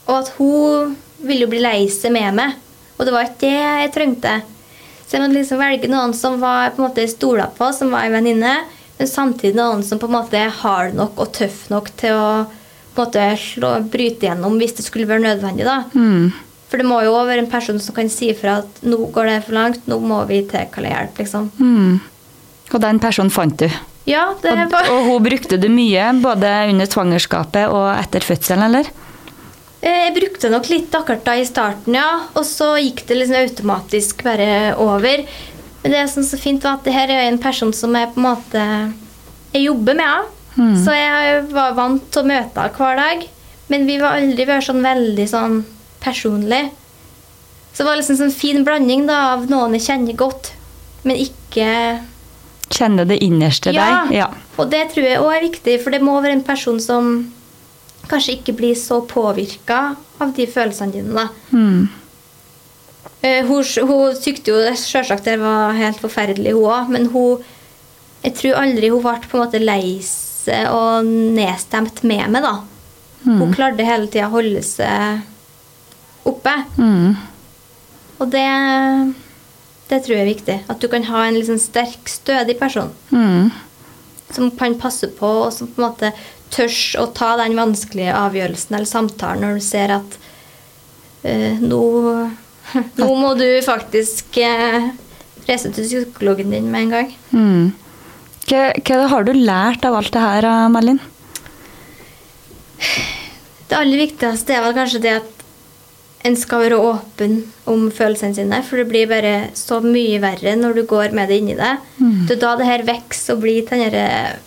Og 0.08 0.16
at 0.18 0.28
hun 0.38 0.96
ville 1.22 1.44
jo 1.44 1.50
bli 1.52 1.60
lei 1.62 1.86
seg 1.88 2.10
med 2.12 2.34
meg. 2.34 2.54
Og 2.98 3.06
det 3.06 3.12
var 3.14 3.24
ikke 3.24 3.38
det 3.46 3.52
jeg 3.54 3.92
trengte. 3.94 4.32
Så 5.06 5.12
jeg 5.16 5.22
måtte 5.22 5.38
liksom 5.38 5.58
velge 5.62 5.88
noen 5.88 6.12
som 6.14 6.40
var 6.40 6.70
på 6.74 6.82
en 6.82 6.88
måte 6.90 7.06
stola 7.08 7.46
på, 7.56 7.72
som 7.72 7.90
var 7.90 8.04
en 8.08 8.12
venninne, 8.18 8.56
men 8.98 9.08
samtidig 9.08 9.54
noen 9.54 9.82
som 9.86 9.98
på 9.98 10.06
en 10.10 10.16
måte 10.18 10.34
er 10.36 10.50
hard 10.50 10.94
nok 10.94 11.16
og 11.22 11.32
tøff 11.32 11.68
nok 11.70 11.88
til 11.96 12.10
å 12.12 12.46
på 12.94 13.00
en 13.00 13.06
måte 13.06 13.24
slå, 13.38 13.70
bryte 13.88 14.26
gjennom 14.26 14.58
hvis 14.58 14.74
det 14.76 14.84
skulle 14.84 15.06
være 15.06 15.22
nødvendig. 15.22 15.64
da. 15.64 15.84
Mm. 15.94 16.32
For 16.68 16.76
det 16.76 16.86
må 16.86 17.00
jo 17.04 17.14
også 17.14 17.26
være 17.30 17.38
en 17.44 17.50
person 17.50 17.78
som 17.80 17.94
kan 17.94 18.08
si 18.08 18.32
ifra 18.32 18.58
at 18.58 18.82
nå 18.82 19.10
går 19.12 19.26
det 19.26 19.44
for 19.46 19.52
langt, 19.54 19.86
nå 19.86 20.00
må 20.02 20.26
vi 20.26 20.42
tilkalle 20.42 20.90
hjelp. 20.90 21.16
liksom. 21.18 21.50
Mm. 21.58 22.00
Og 22.74 22.80
den 22.80 22.98
personen 22.98 23.30
fant 23.30 23.56
du. 23.56 23.68
Ja, 24.10 24.24
det 24.42 24.52
Og, 24.56 24.64
var... 24.72 24.88
og 24.90 25.04
hun 25.06 25.22
brukte 25.24 25.58
det 25.60 25.70
mye, 25.70 26.08
både 26.22 26.50
under 26.72 26.88
svangerskapet 26.90 27.70
og 27.70 27.86
etter 27.94 28.24
fødselen, 28.26 28.64
eller? 28.66 28.90
Eh, 29.80 30.08
Jeg 30.08 30.14
brukte 30.18 30.50
nok 30.52 30.66
litt 30.72 30.94
akkurat 30.98 31.22
da 31.24 31.36
i 31.38 31.46
starten, 31.48 31.94
ja. 31.96 32.08
Og 32.34 32.44
så 32.48 32.72
gikk 32.82 33.04
det 33.08 33.20
liksom 33.20 33.38
automatisk 33.40 34.24
bare 34.26 34.74
over. 34.82 35.22
Men 35.82 35.94
det 35.96 36.02
som 36.12 36.24
er 36.24 36.28
så 36.28 36.40
fint, 36.40 36.64
var 36.66 36.76
at 36.80 36.84
det 36.84 36.92
her 36.96 37.08
er 37.14 37.28
en 37.30 37.38
person 37.40 37.72
som 37.72 37.94
jeg 37.96 38.10
på 38.12 38.20
en 38.20 38.26
måte 38.26 38.64
Jeg 39.54 39.64
jobber 39.70 39.96
med 39.96 40.06
henne. 40.06 40.36
Mm. 40.60 40.74
Så 40.84 40.92
jeg 40.92 41.44
var 41.54 41.76
vant 41.78 42.02
til 42.12 42.22
å 42.24 42.26
møte 42.28 42.60
henne 42.66 42.76
hver 42.76 42.98
dag. 43.00 43.22
Men 43.70 43.86
vi 43.86 43.96
var 44.02 44.18
aldri 44.18 44.44
vært 44.48 44.66
sånn 44.66 44.82
veldig 44.82 45.26
sånn 45.30 45.60
personlig. 46.02 46.64
Så 47.72 47.84
det 47.84 47.86
var 47.86 48.00
liksom 48.00 48.16
en 48.16 48.22
sånn 48.24 48.34
fin 48.34 48.64
blanding 48.66 49.06
da, 49.06 49.18
av 49.36 49.44
noen 49.50 49.76
jeg 49.78 49.84
kjenner 49.86 50.16
godt, 50.18 50.50
men 51.06 51.20
ikke 51.22 51.66
Kjenne 52.70 53.04
det 53.08 53.18
innerste 53.24 53.72
Ja. 53.74 54.04
deg? 54.06 54.12
Ja. 54.20 54.28
Og 54.58 54.70
det 54.70 54.84
tror 54.92 55.04
jeg 55.08 55.18
òg 55.20 55.32
er 55.36 55.46
viktig, 55.48 55.78
for 55.82 55.90
det 55.90 56.00
må 56.02 56.20
være 56.22 56.32
en 56.38 56.42
person 56.46 56.78
som 56.80 57.32
kanskje 58.08 58.38
ikke 58.38 58.56
blir 58.56 58.74
så 58.78 59.00
påvirka 59.06 59.96
av 60.20 60.32
de 60.36 60.46
følelsene 60.46 60.92
dine. 60.92 61.14
da. 61.14 61.28
Mm. 61.52 61.88
Hun, 63.22 63.64
hun 63.88 64.14
tykte 64.16 64.48
jo 64.54 64.60
selvsagt 64.80 65.24
det 65.28 65.38
var 65.42 65.74
helt 65.76 65.98
forferdelig, 66.00 66.54
hun 66.56 66.70
òg, 66.72 66.88
men 66.88 67.06
hun 67.12 67.42
Jeg 68.22 68.34
tror 68.36 68.58
aldri 68.60 68.90
hun 68.92 69.00
ble 69.00 69.14
på 69.30 69.38
en 69.38 69.46
måte 69.46 69.60
lei 69.64 69.98
seg 70.04 70.66
og 70.68 71.06
nedstemt 71.08 72.02
med 72.04 72.28
meg, 72.30 72.42
da. 72.44 72.58
Hun 73.24 73.54
klarte 73.54 73.84
hele 73.84 74.08
tida 74.12 74.26
å 74.28 74.34
holde 74.34 74.60
seg 74.62 75.22
oppe. 76.28 76.52
Mm. 76.76 77.16
Og 78.20 78.28
det, 78.30 78.44
det 79.90 80.04
tror 80.04 80.16
jeg 80.16 80.22
er 80.22 80.30
viktig. 80.30 80.56
At 80.70 80.82
du 80.82 80.86
kan 80.90 81.06
ha 81.08 81.24
en 81.26 81.38
liksom 81.38 81.58
sterk, 81.58 82.06
stødig 82.08 82.58
person 82.60 82.92
Mm. 83.10 83.50
som 84.30 84.50
kan 84.54 84.78
passe 84.78 85.08
på, 85.18 85.26
og 85.26 85.52
som 85.52 85.66
på 85.66 85.82
en 85.82 85.88
måte 85.88 86.12
tørs 86.50 86.94
å 86.98 87.08
ta 87.14 87.36
den 87.36 87.56
vanskelige 87.58 88.14
avgjørelsen 88.14 88.76
eller 88.76 88.86
samtalen 88.86 89.42
når 89.42 89.58
du 89.58 89.64
ser 89.64 89.90
at 89.94 90.16
uh, 91.26 91.58
nå, 91.58 91.82
nå 93.00 93.08
må 93.18 93.34
du 93.38 93.48
faktisk 93.66 94.38
uh, 94.38 94.90
reise 95.48 95.72
til 95.74 95.86
psykologen 95.86 96.54
din 96.54 96.70
med 96.70 96.86
en 96.86 96.94
gang. 96.94 97.14
Mm. 97.34 97.72
Hva, 98.50 98.62
hva 98.86 99.02
har 99.10 99.26
du 99.26 99.34
lært 99.34 99.84
av 99.86 99.98
alt 99.98 100.14
det 100.14 100.22
her, 100.22 100.46
Malin? 100.70 101.02
Det 103.70 103.78
aller 103.78 104.00
viktigste 104.06 104.54
er 104.54 104.64
vel 104.64 104.74
kanskje 104.78 105.02
det 105.02 105.18
at 105.20 105.39
en 106.20 106.36
skal 106.36 106.66
være 106.66 106.76
åpen 106.84 107.38
om 107.70 107.86
følelsene 107.94 108.36
sine, 108.36 108.60
for 108.66 108.80
det 108.80 108.88
blir 108.90 109.08
bare 109.08 109.34
så 109.56 109.78
mye 109.80 110.20
verre 110.20 110.52
når 110.58 110.76
du 110.76 110.82
går 110.88 111.14
med 111.16 111.30
det 111.32 111.38
inni 111.40 111.56
deg. 111.56 111.80
Det 112.28 112.36
er 112.36 112.42
da 112.42 112.54
det 112.60 112.68
her 112.68 112.84
vokser 112.88 113.36
og 113.36 113.44
blir 113.44 113.62
til 113.64 113.80
den 113.80 113.94
derre 113.94 114.40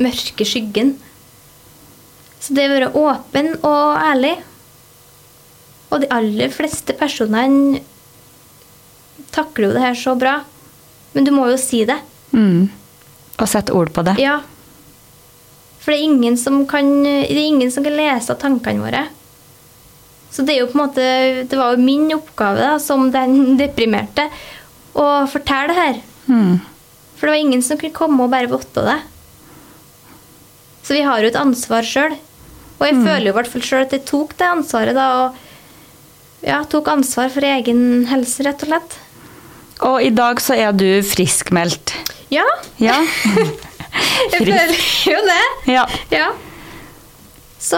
mørke 0.00 0.46
skyggen. 0.48 0.94
Så 2.40 2.56
det 2.56 2.70
å 2.70 2.72
være 2.72 2.94
åpen 2.96 3.50
og 3.68 3.98
ærlig 4.00 4.38
Og 5.90 6.00
de 6.00 6.06
aller 6.14 6.48
fleste 6.54 6.94
personene 6.96 7.82
takler 9.34 9.66
jo 9.66 9.74
det 9.74 9.82
her 9.82 9.96
så 9.98 10.14
bra. 10.14 10.36
Men 11.12 11.26
du 11.26 11.32
må 11.34 11.48
jo 11.50 11.56
si 11.58 11.82
det. 11.84 11.96
Mm. 12.30 12.70
Og 13.42 13.48
sette 13.50 13.74
ord 13.74 13.90
på 13.92 14.04
det. 14.06 14.14
Ja. 14.22 14.38
For 15.82 15.90
det 15.90 15.98
er 15.98 16.06
ingen 16.06 16.38
som 16.38 16.62
kan, 16.70 17.02
det 17.02 17.34
er 17.34 17.42
ingen 17.42 17.74
som 17.74 17.82
kan 17.82 17.98
lese 17.98 18.38
tankene 18.38 18.86
våre. 18.86 19.02
Så 20.30 20.44
det 20.46 20.54
er 20.54 20.60
jo 20.62 20.68
på 20.70 20.78
en 20.78 20.82
måte 20.84 21.04
Det 21.50 21.58
var 21.58 21.74
jo 21.74 21.82
min 21.82 22.04
oppgave 22.14 22.60
da, 22.62 22.74
som 22.82 23.08
den 23.10 23.56
deprimerte 23.60 24.28
å 24.94 25.06
fortelle 25.30 25.70
det 25.72 25.78
her. 25.78 26.00
Mm. 26.30 26.60
For 27.16 27.26
det 27.26 27.34
var 27.34 27.42
ingen 27.44 27.62
som 27.66 27.78
kunne 27.80 27.94
komme 27.96 28.24
og 28.24 28.30
bare 28.32 28.50
votte 28.50 28.84
det. 28.86 28.98
Så 30.86 30.96
vi 30.96 31.02
har 31.06 31.20
jo 31.22 31.28
et 31.30 31.38
ansvar 31.38 31.86
sjøl. 31.86 32.16
Og 32.80 32.86
jeg 32.88 32.96
føler 32.96 33.26
jo 33.28 33.32
i 33.34 33.36
hvert 33.36 33.50
fall 33.52 33.62
sjøl 33.66 33.82
at 33.84 33.92
jeg 33.92 34.06
tok 34.08 34.32
det 34.40 34.46
ansvaret 34.48 34.96
da. 34.96 35.06
Og 35.26 36.46
ja, 36.48 36.62
tok 36.72 36.88
ansvar 36.88 37.28
for 37.34 37.44
egen 37.44 38.06
helse, 38.08 38.46
rett 38.46 38.62
og 38.64 38.70
slett. 38.72 38.96
Og 39.90 39.98
i 40.04 40.10
dag 40.16 40.40
så 40.40 40.56
er 40.56 40.72
du 40.76 40.86
friskmeldt. 41.04 41.92
Ja, 42.32 42.46
Ja. 42.80 42.96
jeg 44.32 44.46
føler 44.46 44.76
jo 45.10 45.20
det. 45.26 45.42
ja. 45.74 45.84
Ja. 46.14 46.30
Så 47.60 47.76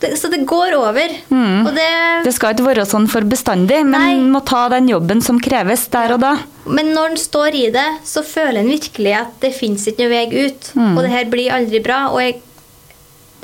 det, 0.00 0.14
så 0.16 0.30
det 0.32 0.46
går 0.48 0.72
over. 0.78 1.12
Mm. 1.28 1.66
Det, 1.76 1.88
Det 2.24 2.32
skal 2.32 2.54
ikke 2.54 2.70
være 2.70 2.86
sånn 2.88 3.04
for 3.12 3.26
bestandig, 3.28 3.82
men 3.84 3.92
Nei. 3.92 4.30
må 4.32 4.40
ta 4.48 4.62
den 4.72 4.88
jobben 4.88 5.20
som 5.20 5.36
kreves 5.44 5.84
der 5.92 6.14
og 6.14 6.22
da. 6.22 6.30
men 6.64 6.94
når 6.96 7.12
en 7.12 7.20
står 7.20 7.56
i 7.58 7.66
det, 7.74 7.86
så 8.08 8.22
føler 8.24 8.62
en 8.62 8.72
virkelig 8.72 9.12
at 9.18 9.34
det 9.44 9.52
fins 9.56 9.84
ikke 9.90 10.06
noen 10.06 10.14
vei 10.14 10.46
ut. 10.48 10.70
Mm. 10.72 10.94
Og 10.94 11.02
det 11.04 11.10
her 11.12 11.28
blir 11.32 11.52
aldri 11.52 11.82
bra. 11.84 11.98
Og 12.14 12.22
jeg, 12.24 12.38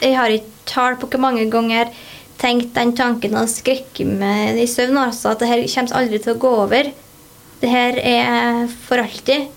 jeg 0.00 0.16
har 0.16 0.32
ikke 0.32 0.54
tall 0.72 0.96
på 1.00 1.10
hvor 1.12 1.22
mange 1.26 1.44
ganger 1.52 1.92
tenkt 2.40 2.72
den 2.76 2.94
tanken 2.96 3.36
og 3.36 3.48
skrekke 3.52 4.06
meg 4.08 4.56
i 4.60 4.66
søvn. 4.70 4.96
Altså, 5.00 5.34
at 5.34 5.44
det 5.44 5.50
her 5.50 5.66
kommer 5.74 6.00
aldri 6.00 6.22
til 6.24 6.34
å 6.34 6.40
gå 6.40 6.54
over. 6.64 6.88
Det 7.60 7.68
her 7.72 8.00
er 8.00 8.64
for 8.88 9.04
alltid. 9.04 9.52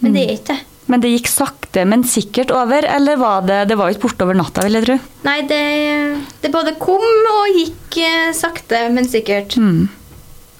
Men 0.00 0.16
det 0.16 0.24
er 0.24 0.34
ikke 0.38 0.54
det. 0.54 0.58
Men 0.86 1.02
det 1.02 1.10
gikk 1.10 1.28
sakte, 1.30 1.82
men 1.88 2.04
sikkert 2.06 2.52
over, 2.54 2.86
eller 2.86 3.18
var 3.18 3.46
det 3.46 3.64
Det 3.70 3.76
var 3.78 3.90
jo 3.90 3.96
ikke 3.96 4.04
borte 4.06 4.26
over 4.26 4.38
natta, 4.38 4.62
vil 4.66 4.78
jeg 4.78 4.86
tro. 4.86 4.96
Nei, 5.26 5.40
det, 5.50 5.62
det 6.42 6.52
både 6.54 6.76
kom 6.78 7.02
og 7.02 7.58
gikk 7.58 7.98
eh, 8.06 8.30
sakte, 8.36 8.86
men 8.94 9.08
sikkert. 9.10 9.58
Mm. 9.58 9.88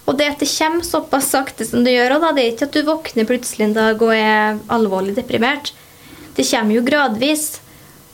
Og 0.07 0.15
det 0.19 0.29
at 0.33 0.43
det 0.43 0.49
kommer 0.51 0.87
såpass 0.87 1.31
sakte 1.33 1.67
som 1.67 1.83
det 1.83 1.97
gjør, 1.97 2.17
da, 2.23 2.31
det 2.35 2.43
er 2.43 2.53
ikke 2.53 2.67
at 2.69 2.75
du 2.75 2.87
våkner 2.87 3.27
plutselig 3.27 3.67
en 3.67 3.75
dag 3.75 4.03
og 4.03 4.13
er 4.15 4.59
alvorlig 4.71 5.15
deprimert. 5.17 5.73
Det 6.37 6.45
kommer 6.47 6.77
jo 6.77 6.85
gradvis. 6.87 7.47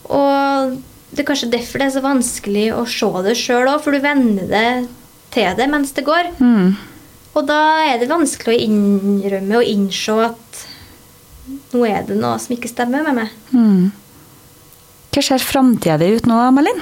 Og 0.10 0.80
det 1.14 1.22
er 1.22 1.28
kanskje 1.28 1.52
derfor 1.54 1.80
det 1.80 1.88
er 1.88 1.96
så 1.98 2.04
vanskelig 2.04 2.66
å 2.74 2.86
se 2.90 3.10
det 3.28 3.38
sjøl 3.38 3.70
òg, 3.70 3.84
for 3.84 3.94
du 3.94 4.02
venner 4.04 4.50
det 4.50 4.68
til 5.34 5.54
det 5.58 5.70
mens 5.70 5.94
det 5.94 6.06
går. 6.08 6.34
Mm. 6.42 6.74
Og 7.34 7.46
da 7.50 7.62
er 7.86 8.00
det 8.02 8.10
vanskelig 8.10 8.54
å 8.54 8.64
innrømme 8.68 9.62
og 9.62 9.70
innse 9.70 10.18
at 10.30 10.64
nå 11.74 11.84
er 11.90 12.06
det 12.08 12.18
noe 12.20 12.40
som 12.40 12.56
ikke 12.56 12.72
stemmer 12.72 13.04
med 13.06 13.18
meg. 13.20 13.38
Mm. 13.52 13.92
Hva 15.14 15.22
ser 15.22 15.44
framtida 15.44 16.00
di 16.02 16.10
ut 16.16 16.28
nå, 16.30 16.40
Malin? 16.56 16.82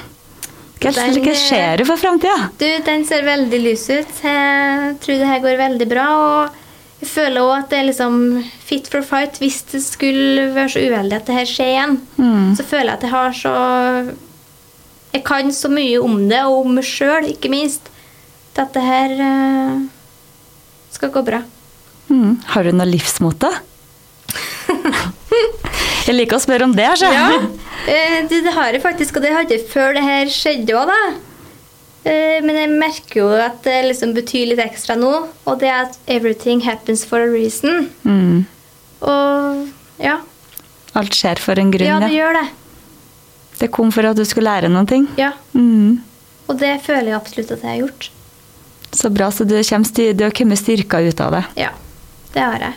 Hva, 0.82 0.90
Den, 0.96 1.18
hva 1.22 1.62
du 1.78 1.86
for 1.86 2.02
framtida? 2.02 2.50
Den 2.58 3.04
ser 3.06 3.26
veldig 3.28 3.60
lys 3.62 3.84
ut. 3.92 4.14
Jeg 4.24 4.96
tror 5.04 5.20
det 5.20 5.30
her 5.30 5.44
går 5.44 5.60
veldig 5.60 5.88
bra. 5.92 6.06
Og 6.18 7.02
jeg 7.04 7.10
føler 7.12 7.44
òg 7.44 7.54
at 7.60 7.70
det 7.70 7.80
er 7.82 7.88
liksom 7.90 8.18
fit 8.66 8.90
for 8.90 9.06
fight 9.06 9.38
hvis 9.42 9.60
det 9.74 9.82
skulle 9.86 10.48
være 10.56 10.74
så 10.74 10.82
uheldig 10.82 11.18
at 11.20 11.30
det 11.30 11.38
her 11.38 11.50
skjer 11.50 11.72
igjen. 11.76 11.96
Mm. 12.18 12.52
Så 12.58 12.66
føler 12.66 12.92
jeg 12.92 12.98
at 12.98 13.06
jeg 13.08 13.14
har 13.14 13.38
så 13.38 13.56
Jeg 15.12 15.24
kan 15.28 15.52
så 15.52 15.68
mye 15.70 16.00
om 16.00 16.22
det, 16.30 16.40
og 16.48 16.66
om 16.66 16.78
meg 16.78 16.86
sjøl, 16.88 17.26
ikke 17.34 17.50
minst, 17.52 17.90
til 18.56 18.64
at 18.64 18.72
det 18.72 18.84
her 18.86 19.12
eh, 19.20 19.82
skal 20.96 21.12
gå 21.12 21.24
bra. 21.28 21.42
Mm. 22.08 22.38
Har 22.54 22.64
du 22.64 22.72
noe 22.72 22.88
livsmote? 22.88 23.50
Jeg 26.12 26.20
liker 26.20 26.38
å 26.38 26.44
spørre 26.44 26.68
om 26.70 26.78
det. 26.78 26.92
Så. 27.02 27.12
Eh, 27.82 28.20
det, 28.30 28.44
det 28.46 28.52
har 28.54 28.76
jeg 28.76 28.84
faktisk, 28.84 29.16
og 29.18 29.24
det 29.26 29.32
hadde 29.34 29.56
jeg 29.56 29.64
før 29.72 29.96
det 29.98 30.04
her 30.06 30.30
skjedde 30.30 30.76
òg, 30.78 30.92
da. 30.92 31.00
Eh, 32.06 32.38
men 32.46 32.58
jeg 32.60 32.70
merker 32.78 33.20
jo 33.24 33.30
at 33.42 33.64
det 33.66 33.80
liksom 33.88 34.14
betyr 34.14 34.52
litt 34.52 34.62
ekstra 34.62 34.94
nå, 34.98 35.10
og 35.50 35.56
det 35.62 35.72
er 35.72 35.88
at 35.88 35.98
'everything 36.06 36.62
happens 36.62 37.02
for 37.06 37.26
a 37.26 37.30
reason'. 37.30 37.90
Mm. 38.06 38.46
Og 39.02 39.68
ja. 39.98 40.20
Alt 40.94 41.18
skjer 41.18 41.42
for 41.42 41.58
en 41.58 41.74
grunn. 41.74 41.90
Ja, 41.90 41.98
det 42.06 42.14
gjør 42.14 42.38
det. 42.38 42.48
Det 43.62 43.72
kom 43.74 43.92
for 43.94 44.06
at 44.06 44.18
du 44.18 44.26
skulle 44.26 44.50
lære 44.50 44.70
noen 44.70 44.90
ting. 44.90 45.10
Ja. 45.18 45.34
Mm. 45.54 46.02
Og 46.50 46.58
det 46.62 46.76
føler 46.86 47.14
jeg 47.14 47.18
absolutt 47.18 47.52
at 47.58 47.66
jeg 47.66 47.70
har 47.70 47.82
gjort. 47.82 48.12
Så 48.92 49.10
bra, 49.10 49.30
så 49.32 49.46
du, 49.48 49.56
kommer 49.64 50.14
du 50.14 50.24
har 50.24 50.34
kommet 50.36 50.60
styrka 50.60 51.02
ut 51.02 51.22
av 51.22 51.38
det. 51.38 51.44
Ja, 51.66 51.70
det 52.34 52.42
har 52.46 52.60
jeg. 52.60 52.74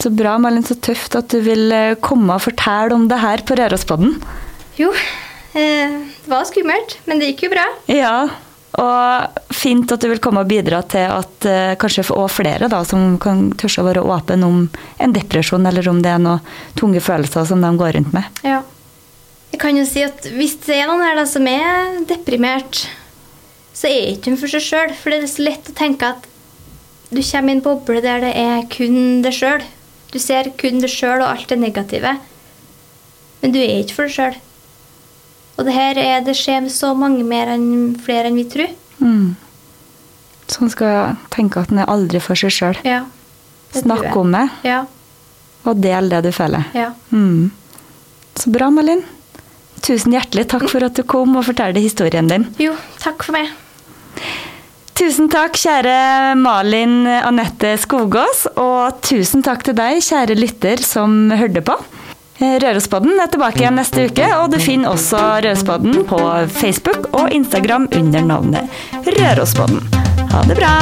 Så 0.00 0.10
bra, 0.16 0.36
Malin. 0.40 0.64
Så 0.64 0.76
tøft 0.80 1.16
at 1.18 1.28
du 1.32 1.40
vil 1.44 1.70
eh, 1.76 1.94
komme 2.00 2.36
og 2.38 2.44
fortelle 2.46 2.94
om 2.96 3.08
det 3.10 3.18
her 3.20 3.42
på 3.46 3.56
Rørospodden. 3.58 4.14
Jo, 4.80 4.92
eh, 5.52 5.98
det 6.24 6.30
var 6.30 6.46
skummelt, 6.48 6.98
men 7.08 7.20
det 7.20 7.32
gikk 7.34 7.48
jo 7.48 7.52
bra. 7.52 7.66
Ja, 7.92 8.14
og 8.80 9.40
fint 9.52 9.90
at 9.92 10.00
du 10.00 10.06
vil 10.08 10.20
komme 10.22 10.44
og 10.44 10.48
bidra 10.48 10.78
til 10.88 11.04
at 11.10 11.46
eh, 11.50 11.74
kanskje 11.80 12.04
få- 12.06 12.22
flere 12.32 12.68
da, 12.72 12.80
som 12.86 13.18
kan 13.20 13.48
tørre 13.60 13.82
å 13.82 13.88
være 13.90 14.04
åpen 14.14 14.44
om 14.46 14.60
en 15.02 15.12
depresjon, 15.16 15.66
eller 15.68 15.88
om 15.90 16.00
det 16.04 16.12
er 16.14 16.22
noen 16.22 16.40
tunge 16.78 17.02
følelser 17.04 17.44
som 17.50 17.60
de 17.60 17.72
går 17.80 17.98
rundt 17.98 18.14
med. 18.16 18.40
Ja. 18.46 18.62
Jeg 19.50 19.58
kan 19.64 19.76
jo 19.76 19.84
si 19.84 20.04
at 20.06 20.28
hvis 20.32 20.54
det 20.64 20.76
er 20.78 20.86
noen 20.88 21.02
her 21.02 21.18
da, 21.18 21.26
som 21.26 21.44
er 21.50 21.98
deprimert, 22.08 22.84
så 23.74 23.90
er 23.90 24.12
ikke 24.14 24.30
hun 24.32 24.38
for 24.40 24.52
seg 24.52 24.62
sjøl. 24.62 24.94
For 24.96 25.10
det 25.12 25.24
er 25.24 25.32
så 25.32 25.42
lett 25.44 25.68
å 25.72 25.74
tenke 25.76 26.12
at 26.14 26.28
du 27.10 27.18
kommer 27.18 27.50
i 27.50 27.56
en 27.58 27.62
boble 27.64 28.00
der 28.04 28.22
det 28.22 28.30
er 28.38 28.62
kun 28.70 29.20
deg 29.26 29.34
sjøl. 29.34 29.64
Du 30.10 30.18
ser 30.18 30.50
kun 30.58 30.80
deg 30.82 30.90
sjøl 30.90 31.20
og 31.22 31.28
alt 31.30 31.48
det 31.52 31.58
negative. 31.60 32.16
Men 33.42 33.52
du 33.54 33.58
er 33.62 33.76
ikke 33.82 33.94
for 33.98 34.08
deg 34.10 34.16
sjøl. 34.16 34.38
Og 35.58 35.66
det 35.68 35.74
her 35.76 35.98
er, 36.00 36.20
det 36.24 36.34
skjer 36.38 36.62
med 36.64 36.72
så 36.72 36.94
mange 36.96 37.24
mer 37.26 37.50
enn 37.52 37.94
flere 38.00 38.30
enn 38.30 38.38
vi 38.38 38.46
tror. 38.48 38.70
Mm. 39.00 39.36
Så 40.50 40.64
man 40.64 40.72
skal 40.72 41.16
tenke 41.30 41.60
at 41.62 41.70
den 41.70 41.78
er 41.82 41.90
aldri 41.92 42.20
for 42.24 42.38
seg 42.38 42.50
sjøl. 42.54 42.78
Ja. 42.86 43.04
Snakke 43.70 44.08
Snakk 44.10 44.16
om 44.18 44.32
det, 44.34 44.46
Ja. 44.66 44.80
og 45.64 45.78
del 45.84 46.08
det 46.10 46.24
du 46.24 46.32
føler. 46.34 46.64
ja. 46.74 46.88
Mm. 47.12 47.50
Så 48.34 48.50
bra, 48.50 48.70
Malin. 48.70 49.02
Tusen 49.82 50.12
hjertelig 50.12 50.46
takk 50.48 50.68
for 50.70 50.82
at 50.84 50.94
du 50.96 51.02
kom 51.02 51.36
og 51.36 51.44
fortalte 51.44 51.80
historien 51.80 52.26
din. 52.28 52.46
Jo, 52.58 52.74
takk 52.98 53.22
for 53.22 53.32
meg. 53.36 53.50
Tusen 55.00 55.30
takk, 55.32 55.54
kjære 55.56 56.34
Malin 56.36 57.06
Anette 57.08 57.70
Skogås, 57.80 58.42
og 58.60 58.98
tusen 59.00 59.40
takk 59.40 59.62
til 59.64 59.72
deg, 59.78 60.02
kjære 60.04 60.36
lytter 60.36 60.82
som 60.84 61.30
hørte 61.32 61.62
på. 61.64 61.78
Rørospodden 62.40 63.16
er 63.16 63.32
tilbake 63.32 63.62
igjen 63.62 63.80
neste 63.80 64.04
uke, 64.10 64.28
og 64.36 64.52
du 64.52 64.58
finner 64.60 64.92
også 64.92 65.22
Rørospodden 65.40 66.04
på 66.10 66.20
Facebook 66.52 67.08
og 67.16 67.32
Instagram 67.32 67.88
under 67.96 68.28
navnet 68.28 69.08
Rørospodden. 69.08 69.80
Ha 70.34 70.44
det 70.52 70.60
bra! 70.60 70.76